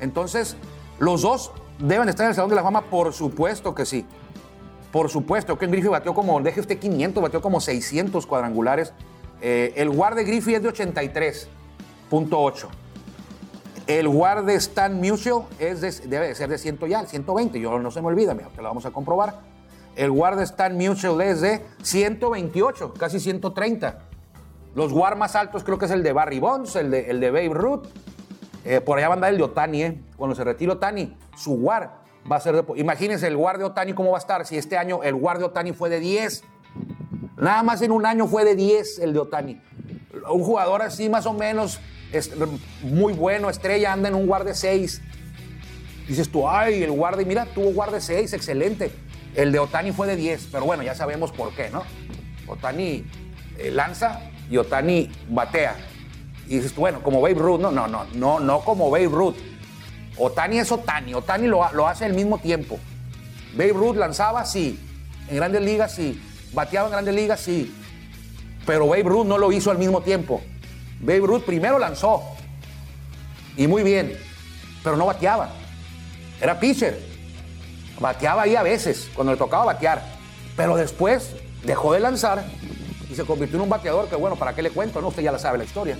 Entonces, 0.00 0.56
los 0.98 1.22
dos 1.22 1.52
deben 1.78 2.08
estar 2.08 2.24
en 2.24 2.30
el 2.30 2.34
Salón 2.34 2.50
de 2.50 2.56
la 2.56 2.62
Fama, 2.62 2.82
por 2.82 3.12
supuesto 3.12 3.74
que 3.74 3.86
sí. 3.86 4.06
Por 4.92 5.10
supuesto, 5.10 5.58
Ken 5.58 5.70
Griffey 5.70 5.90
batió 5.90 6.14
como, 6.14 6.40
deje 6.40 6.60
usted 6.60 6.78
500, 6.78 7.22
batió 7.22 7.42
como 7.42 7.60
600 7.60 8.26
cuadrangulares. 8.26 8.92
Eh, 9.40 9.74
el 9.76 9.90
guard 9.90 10.16
de 10.16 10.24
Griffey 10.24 10.54
es 10.54 10.62
de 10.62 10.70
83.8. 10.70 12.68
El 13.86 14.08
guard 14.08 14.44
de 14.44 14.54
Stan 14.54 14.94
Musial 14.94 15.42
es 15.58 15.80
debe 16.08 16.34
ser 16.34 16.50
de 16.50 16.58
100 16.58 16.78
ya, 16.88 17.06
120. 17.06 17.60
Yo 17.60 17.78
no 17.78 17.90
se 17.90 18.00
me 18.02 18.08
olvida, 18.08 18.34
mira, 18.34 18.48
te 18.48 18.62
lo 18.62 18.68
vamos 18.68 18.86
a 18.86 18.90
comprobar. 18.90 19.40
El 19.96 20.10
guard 20.10 20.38
de 20.38 20.44
Stan 20.44 20.76
Musial 20.76 21.20
es 21.20 21.40
de 21.40 21.64
128, 21.82 22.94
casi 22.94 23.20
130. 23.20 23.98
Los 24.74 24.92
guard 24.92 25.16
más 25.16 25.34
altos 25.36 25.64
creo 25.64 25.78
que 25.78 25.86
es 25.86 25.90
el 25.90 26.02
de 26.02 26.12
Barry 26.12 26.38
Bonds, 26.38 26.76
el 26.76 26.90
de, 26.90 27.10
el 27.10 27.20
de 27.20 27.30
Babe 27.30 27.54
Ruth. 27.54 27.86
Eh, 28.64 28.80
por 28.80 28.98
allá 28.98 29.08
va 29.08 29.14
a 29.14 29.16
andar 29.16 29.32
el 29.32 29.38
de 29.38 29.44
Otani, 29.44 29.82
¿eh? 29.82 30.00
Cuando 30.18 30.34
se 30.34 30.44
retire 30.44 30.72
Otani, 30.72 31.16
su 31.36 31.56
guard 31.56 31.88
va 32.30 32.36
a 32.36 32.40
ser 32.40 32.56
de... 32.56 32.80
Imagínense 32.80 33.26
el 33.28 33.36
guard 33.36 33.58
de 33.58 33.64
Otani 33.64 33.94
cómo 33.94 34.10
va 34.10 34.18
a 34.18 34.20
estar 34.20 34.44
si 34.44 34.58
este 34.58 34.76
año 34.76 35.02
el 35.04 35.14
guard 35.14 35.38
de 35.38 35.44
Otani 35.44 35.72
fue 35.72 35.88
de 35.88 36.00
10. 36.00 36.42
Nada 37.36 37.62
más 37.62 37.80
en 37.82 37.92
un 37.92 38.04
año 38.04 38.26
fue 38.26 38.44
de 38.44 38.56
10 38.56 38.98
el 38.98 39.12
de 39.12 39.20
Otani. 39.20 39.62
Un 40.28 40.42
jugador 40.42 40.82
así 40.82 41.08
más 41.08 41.24
o 41.24 41.32
menos 41.32 41.80
muy 42.82 43.12
bueno, 43.12 43.48
estrella, 43.48 43.92
anda 43.92 44.08
en 44.08 44.16
un 44.16 44.26
guard 44.26 44.44
de 44.44 44.54
6. 44.54 45.02
Dices 46.08 46.28
tú, 46.30 46.48
ay, 46.48 46.82
el 46.82 46.90
guard 46.90 47.16
de, 47.16 47.24
mira, 47.24 47.46
tuvo 47.46 47.72
guard 47.72 47.92
de 47.92 48.00
6, 48.00 48.32
excelente. 48.32 48.90
El 49.36 49.52
de 49.52 49.60
Otani 49.60 49.92
fue 49.92 50.08
de 50.08 50.16
10, 50.16 50.48
pero 50.50 50.64
bueno, 50.64 50.82
ya 50.82 50.96
sabemos 50.96 51.30
por 51.30 51.54
qué, 51.54 51.70
¿no? 51.70 51.84
Otani 52.48 53.04
eh, 53.58 53.70
lanza 53.70 54.20
y 54.50 54.56
Otani 54.56 55.10
batea. 55.28 55.76
Y 56.48 56.56
dices 56.56 56.72
tú, 56.72 56.80
bueno, 56.80 57.02
como 57.02 57.20
Babe 57.20 57.34
Ruth, 57.34 57.60
no, 57.60 57.70
no, 57.70 57.86
no, 57.86 58.04
no, 58.14 58.40
no 58.40 58.60
como 58.60 58.90
Babe 58.90 59.06
Ruth. 59.06 59.36
Otani 60.18 60.58
es 60.58 60.70
Otani, 60.72 61.14
Otani 61.14 61.46
lo, 61.46 61.70
lo 61.72 61.86
hace 61.86 62.04
al 62.04 62.12
mismo 62.12 62.38
tiempo. 62.38 62.78
Babe 63.52 63.72
Ruth 63.72 63.96
lanzaba, 63.96 64.44
sí. 64.44 64.78
En 65.28 65.36
grandes 65.36 65.62
ligas, 65.62 65.94
sí. 65.94 66.20
Bateaba 66.52 66.88
en 66.88 66.92
grandes 66.92 67.14
ligas, 67.14 67.40
sí. 67.40 67.74
Pero 68.66 68.86
Babe 68.86 69.04
Ruth 69.04 69.26
no 69.26 69.38
lo 69.38 69.52
hizo 69.52 69.70
al 69.70 69.78
mismo 69.78 70.02
tiempo. 70.02 70.42
Babe 71.00 71.20
Ruth 71.20 71.44
primero 71.44 71.78
lanzó. 71.78 72.22
Y 73.56 73.66
muy 73.66 73.82
bien. 73.82 74.16
Pero 74.82 74.96
no 74.96 75.06
bateaba. 75.06 75.50
Era 76.40 76.58
pitcher. 76.58 76.98
Bateaba 77.98 78.42
ahí 78.42 78.54
a 78.54 78.62
veces, 78.62 79.10
cuando 79.14 79.32
le 79.32 79.38
tocaba 79.38 79.64
batear. 79.64 80.02
Pero 80.56 80.76
después 80.76 81.32
dejó 81.64 81.92
de 81.92 82.00
lanzar 82.00 82.44
y 83.10 83.14
se 83.14 83.24
convirtió 83.24 83.56
en 83.56 83.62
un 83.62 83.68
bateador 83.68 84.08
que, 84.08 84.16
bueno, 84.16 84.36
¿para 84.36 84.54
qué 84.54 84.62
le 84.62 84.70
cuento? 84.70 85.00
No, 85.00 85.08
usted 85.08 85.22
ya 85.22 85.32
la 85.32 85.38
sabe 85.38 85.58
la 85.58 85.64
historia. 85.64 85.98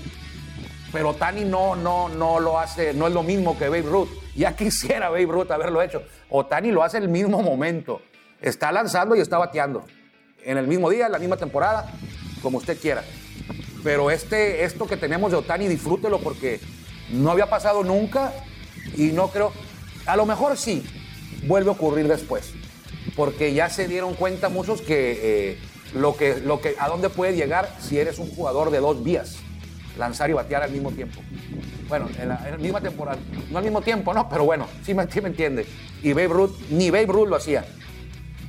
Pero 0.92 1.14
Tani 1.14 1.44
no, 1.44 1.76
no, 1.76 2.08
no 2.08 2.40
lo 2.40 2.58
hace, 2.58 2.94
no 2.94 3.06
es 3.06 3.12
lo 3.12 3.22
mismo 3.22 3.58
que 3.58 3.68
Babe 3.68 3.82
Ruth. 3.82 4.08
Ya 4.34 4.56
quisiera 4.56 5.10
Babe 5.10 5.26
Ruth 5.26 5.50
haberlo 5.50 5.82
hecho. 5.82 6.02
O 6.30 6.46
Tani 6.46 6.70
lo 6.70 6.82
hace 6.82 6.98
el 6.98 7.08
mismo 7.08 7.42
momento. 7.42 8.00
Está 8.40 8.72
lanzando 8.72 9.16
y 9.16 9.20
está 9.20 9.38
bateando. 9.38 9.84
En 10.44 10.56
el 10.56 10.66
mismo 10.66 10.88
día, 10.88 11.06
en 11.06 11.12
la 11.12 11.18
misma 11.18 11.36
temporada, 11.36 11.90
como 12.42 12.58
usted 12.58 12.78
quiera. 12.80 13.02
Pero 13.82 14.10
este, 14.10 14.64
esto 14.64 14.86
que 14.86 14.96
tenemos 14.96 15.30
de 15.30 15.38
Otani, 15.38 15.68
disfrútelo 15.68 16.20
porque 16.20 16.60
no 17.10 17.30
había 17.30 17.48
pasado 17.50 17.84
nunca 17.84 18.32
y 18.96 19.08
no 19.08 19.28
creo. 19.28 19.52
A 20.06 20.16
lo 20.16 20.26
mejor 20.26 20.56
sí, 20.56 20.84
vuelve 21.46 21.70
a 21.70 21.72
ocurrir 21.72 22.08
después. 22.08 22.52
Porque 23.16 23.52
ya 23.52 23.68
se 23.68 23.88
dieron 23.88 24.14
cuenta 24.14 24.48
muchos 24.48 24.80
que, 24.80 25.50
eh, 25.52 25.58
lo 25.94 26.16
que, 26.16 26.36
lo 26.40 26.60
que 26.60 26.76
a 26.78 26.88
dónde 26.88 27.08
puede 27.08 27.34
llegar 27.34 27.74
si 27.80 27.98
eres 27.98 28.18
un 28.18 28.28
jugador 28.30 28.70
de 28.70 28.78
dos 28.78 29.02
vías. 29.02 29.38
Lanzar 29.98 30.30
y 30.30 30.32
batear 30.32 30.62
al 30.62 30.70
mismo 30.70 30.90
tiempo. 30.92 31.20
Bueno, 31.88 32.08
en 32.18 32.28
la, 32.28 32.56
misma 32.58 32.80
temporada. 32.80 33.18
No 33.50 33.58
al 33.58 33.64
mismo 33.64 33.82
tiempo, 33.82 34.14
no, 34.14 34.28
pero 34.28 34.44
bueno, 34.44 34.66
sí 34.82 34.94
me, 34.94 35.02
entiende. 35.02 35.66
Y 36.02 36.12
Babe 36.12 36.28
Ruth, 36.28 36.52
ni 36.70 36.90
Babe 36.90 37.06
Ruth 37.06 37.28
lo 37.28 37.36
hacía. 37.36 37.64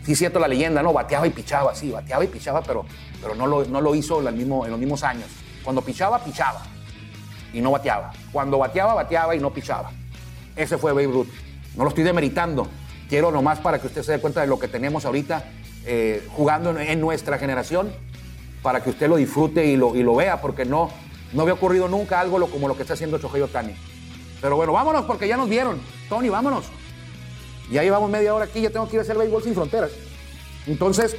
Sí, 0.03 0.15
cierto 0.15 0.39
la 0.39 0.47
leyenda, 0.47 0.83
¿no? 0.83 0.93
Bateaba 0.93 1.27
y 1.27 1.31
pichaba, 1.31 1.75
sí, 1.75 1.91
bateaba 1.91 2.23
y 2.23 2.27
pichaba, 2.27 2.61
pero, 2.61 2.85
pero 3.21 3.35
no, 3.35 3.47
lo, 3.47 3.65
no 3.65 3.81
lo 3.81 3.95
hizo 3.95 4.21
en, 4.21 4.39
en 4.39 4.49
los 4.49 4.79
mismos 4.79 5.03
años. 5.03 5.27
Cuando 5.63 5.81
pichaba, 5.81 6.23
pichaba 6.23 6.63
y 7.53 7.61
no 7.61 7.71
bateaba. 7.71 8.11
Cuando 8.31 8.57
bateaba, 8.57 8.93
bateaba 8.93 9.35
y 9.35 9.39
no 9.39 9.51
pichaba. 9.51 9.91
Ese 10.55 10.77
fue 10.77 10.93
Babe 10.93 11.07
Ruth. 11.07 11.27
No 11.75 11.83
lo 11.83 11.89
estoy 11.89 12.03
demeritando. 12.03 12.67
Quiero 13.07 13.31
nomás 13.31 13.59
para 13.59 13.79
que 13.79 13.87
usted 13.87 14.03
se 14.03 14.11
dé 14.13 14.19
cuenta 14.19 14.41
de 14.41 14.47
lo 14.47 14.59
que 14.59 14.67
tenemos 14.67 15.05
ahorita 15.05 15.43
eh, 15.85 16.27
jugando 16.33 16.77
en, 16.77 16.99
nuestra 16.99 17.37
generación, 17.37 17.91
para 18.61 18.83
que 18.83 18.89
usted 18.89 19.07
lo 19.07 19.15
disfrute 19.15 19.65
y 19.65 19.77
lo, 19.77 19.95
y 19.95 20.03
lo 20.03 20.15
vea, 20.15 20.41
porque 20.41 20.65
no, 20.65 20.91
no 21.33 21.41
había 21.43 21.53
ocurrido 21.53 21.87
nunca 21.87 22.19
algo 22.19 22.45
como 22.47 22.67
lo 22.67 22.75
que 22.75 22.83
está 22.83 22.93
haciendo 22.93 23.19
Chojeyo 23.19 23.47
Tani. 23.47 23.75
Pero 24.41 24.55
bueno, 24.55 24.73
vámonos 24.73 25.05
porque 25.05 25.27
ya 25.27 25.37
nos 25.37 25.49
vieron. 25.49 25.79
Tony, 26.07 26.29
vámonos. 26.29 26.65
Ya 27.71 27.83
llevamos 27.83 28.09
media 28.09 28.33
hora 28.33 28.45
aquí, 28.45 28.61
ya 28.61 28.69
tengo 28.69 28.87
que 28.87 28.95
ir 28.95 28.99
a 28.99 29.03
hacer 29.03 29.17
béisbol 29.17 29.43
sin 29.43 29.53
fronteras. 29.53 29.91
Entonces, 30.65 31.15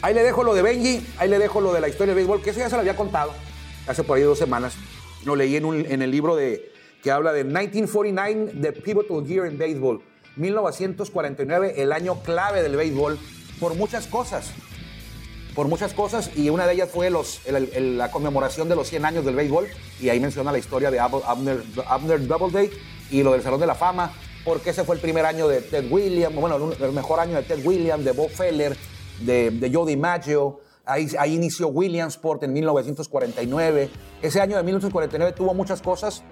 ahí 0.00 0.14
le 0.14 0.22
dejo 0.22 0.44
lo 0.44 0.54
de 0.54 0.62
Benji, 0.62 1.06
ahí 1.18 1.28
le 1.28 1.38
dejo 1.38 1.60
lo 1.60 1.72
de 1.72 1.80
la 1.80 1.88
historia 1.88 2.14
del 2.14 2.16
béisbol, 2.16 2.42
que 2.42 2.50
eso 2.50 2.60
ya 2.60 2.70
se 2.70 2.76
lo 2.76 2.80
había 2.80 2.96
contado 2.96 3.32
hace 3.86 4.02
por 4.02 4.16
ahí 4.16 4.22
dos 4.22 4.38
semanas. 4.38 4.74
Lo 5.24 5.36
leí 5.36 5.56
en, 5.56 6.02
el 6.02 6.10
libro 6.10 6.36
de, 6.36 6.72
que 7.02 7.10
habla 7.10 7.32
de 7.32 7.44
1949, 7.44 8.52
The 8.60 8.72
Pivotal 8.72 9.26
Year 9.26 9.46
in 9.46 9.58
Baseball. 9.58 10.02
1949, 10.36 11.74
el 11.76 11.92
año 11.92 12.20
clave 12.22 12.62
del 12.62 12.76
béisbol, 12.76 13.18
por 13.60 13.74
muchas 13.74 14.06
cosas. 14.06 14.52
Por 15.54 15.68
muchas 15.68 15.94
cosas, 15.94 16.30
y 16.36 16.50
una 16.50 16.66
de 16.66 16.72
ellas 16.72 16.90
fue 16.90 17.10
la 17.10 18.10
conmemoración 18.10 18.68
de 18.68 18.74
los 18.74 18.88
100 18.88 19.04
años 19.04 19.24
del 19.24 19.36
béisbol, 19.36 19.68
y 20.00 20.08
ahí 20.08 20.18
menciona 20.18 20.50
la 20.50 20.58
historia 20.58 20.90
de 20.90 20.98
Abner, 20.98 21.62
Abner 21.86 22.26
Doubleday 22.26 22.70
y 23.10 23.22
lo 23.22 23.32
del 23.32 23.42
Salón 23.42 23.60
de 23.60 23.66
la 23.66 23.76
Fama, 23.76 24.12
porque 24.44 24.70
ese 24.70 24.82
fue 24.82 24.96
el 24.96 25.00
primer 25.00 25.24
año 25.24 25.46
de 25.46 25.60
Ted 25.60 25.90
Williams, 25.90 26.34
bueno, 26.34 26.72
el 26.72 26.92
mejor 26.92 27.20
año 27.20 27.36
de 27.36 27.42
Ted 27.44 27.64
Williams, 27.64 28.04
de 28.04 28.12
Bob 28.12 28.30
Feller, 28.30 28.76
de, 29.20 29.52
de 29.52 29.72
Joe 29.72 29.86
DiMaggio. 29.86 30.60
Ahí, 30.84 31.08
ahí 31.18 31.34
inició 31.34 31.68
Williamsport 31.68 32.42
en 32.42 32.52
1949. 32.52 33.90
Ese 34.22 34.40
año 34.40 34.56
de 34.56 34.62
1949 34.64 35.32
tuvo 35.32 35.54
muchas 35.54 35.80
cosas 35.80 36.24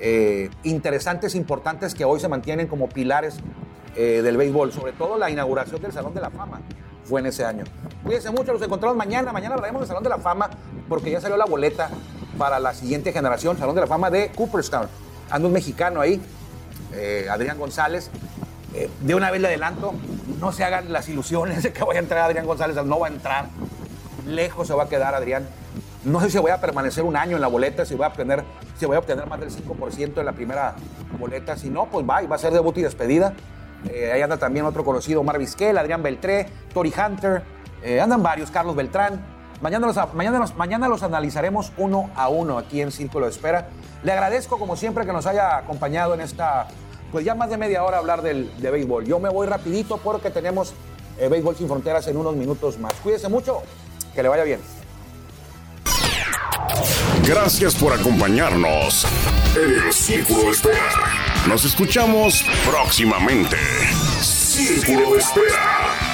eh, 0.00 0.48
interesantes, 0.64 1.34
importantes, 1.34 1.94
que 1.94 2.04
hoy 2.04 2.18
se 2.18 2.28
mantienen 2.28 2.66
como 2.66 2.88
pilares 2.88 3.36
eh, 3.94 4.22
del 4.22 4.36
béisbol. 4.36 4.72
Sobre 4.72 4.92
todo 4.92 5.18
la 5.18 5.30
inauguración 5.30 5.82
del 5.82 5.92
Salón 5.92 6.14
de 6.14 6.22
la 6.22 6.30
Fama 6.30 6.62
fue 7.04 7.20
en 7.20 7.26
ese 7.26 7.44
año. 7.44 7.64
Cuídense 8.04 8.30
mucho, 8.30 8.52
los 8.52 8.62
encontramos 8.62 8.96
mañana. 8.96 9.32
Mañana 9.32 9.54
hablaremos 9.54 9.82
del 9.82 9.88
Salón 9.88 10.02
de 10.02 10.10
la 10.10 10.18
Fama 10.18 10.50
porque 10.88 11.10
ya 11.10 11.20
salió 11.20 11.36
la 11.36 11.44
boleta 11.44 11.90
para 12.38 12.58
la 12.58 12.74
siguiente 12.74 13.12
generación, 13.12 13.58
Salón 13.58 13.74
de 13.74 13.82
la 13.82 13.86
Fama 13.86 14.10
de 14.10 14.30
Cooperstown. 14.30 14.88
Anda 15.30 15.46
un 15.46 15.52
mexicano 15.52 16.00
ahí, 16.00 16.20
eh, 16.94 17.26
Adrián 17.30 17.58
González. 17.58 18.10
Eh, 18.74 18.88
de 19.00 19.14
una 19.14 19.30
vez 19.30 19.40
le 19.40 19.48
adelanto, 19.48 19.94
no 20.38 20.52
se 20.52 20.64
hagan 20.64 20.92
las 20.92 21.08
ilusiones 21.08 21.62
de 21.62 21.72
que 21.72 21.82
vaya 21.82 22.00
a 22.00 22.02
entrar 22.02 22.20
Adrián 22.22 22.46
González, 22.46 22.76
no 22.84 22.98
va 22.98 23.08
a 23.08 23.10
entrar. 23.10 23.46
Lejos 24.26 24.66
se 24.68 24.74
va 24.74 24.84
a 24.84 24.88
quedar 24.88 25.14
Adrián. 25.14 25.46
No 26.04 26.20
sé 26.20 26.30
si 26.30 26.38
voy 26.38 26.50
a 26.50 26.60
permanecer 26.60 27.04
un 27.04 27.16
año 27.16 27.36
en 27.36 27.42
la 27.42 27.48
boleta, 27.48 27.84
si 27.84 27.94
voy 27.94 28.04
a 28.04 28.08
obtener, 28.08 28.42
si 28.78 28.86
voy 28.86 28.96
a 28.96 29.00
obtener 29.00 29.26
más 29.26 29.38
del 29.38 29.50
5% 29.50 30.18
en 30.18 30.26
la 30.26 30.32
primera 30.32 30.74
boleta. 31.18 31.56
Si 31.56 31.68
no, 31.68 31.86
pues 31.86 32.08
va, 32.08 32.22
y 32.22 32.26
va 32.26 32.36
a 32.36 32.38
ser 32.38 32.52
debut 32.52 32.76
y 32.78 32.82
despedida. 32.82 33.34
Eh, 33.88 34.12
ahí 34.12 34.20
anda 34.22 34.36
también 34.36 34.66
otro 34.66 34.84
conocido, 34.84 35.20
Omar 35.20 35.38
Vizquel, 35.38 35.78
Adrián 35.78 36.02
Beltré, 36.02 36.48
Tori 36.74 36.92
Hunter. 36.92 37.42
andan 38.00 38.22
varios, 38.22 38.50
Carlos 38.50 38.76
Beltrán. 38.76 39.24
Mañana 39.60 39.86
los, 39.86 40.14
mañana, 40.14 40.44
mañana 40.56 40.88
los 40.88 41.02
analizaremos 41.02 41.72
uno 41.76 42.10
a 42.16 42.28
uno 42.28 42.58
aquí 42.58 42.80
en 42.80 42.90
Círculo 42.90 43.26
de 43.26 43.32
Espera. 43.32 43.68
Le 44.02 44.12
agradezco, 44.12 44.58
como 44.58 44.76
siempre, 44.76 45.04
que 45.04 45.12
nos 45.12 45.26
haya 45.26 45.58
acompañado 45.58 46.14
en 46.14 46.22
esta, 46.22 46.68
pues 47.12 47.24
ya 47.24 47.34
más 47.34 47.50
de 47.50 47.58
media 47.58 47.84
hora 47.84 47.98
hablar 47.98 48.22
del, 48.22 48.50
de 48.60 48.70
béisbol. 48.70 49.04
Yo 49.04 49.18
me 49.18 49.28
voy 49.28 49.46
rapidito 49.46 49.98
porque 49.98 50.30
tenemos 50.30 50.72
eh, 51.18 51.28
Béisbol 51.28 51.56
Sin 51.56 51.68
Fronteras 51.68 52.08
en 52.08 52.16
unos 52.16 52.34
minutos 52.34 52.78
más. 52.78 52.94
Cuídese 53.02 53.28
mucho, 53.28 53.62
que 54.14 54.22
le 54.22 54.30
vaya 54.30 54.44
bien. 54.44 54.60
Gracias 57.26 57.74
por 57.74 57.92
acompañarnos 57.92 59.06
en 59.54 59.92
Círculo 59.92 60.44
de 60.44 60.50
Espera. 60.50 61.19
Nos 61.50 61.64
escuchamos 61.64 62.44
próximamente. 62.64 63.56
Espera. 65.18 66.09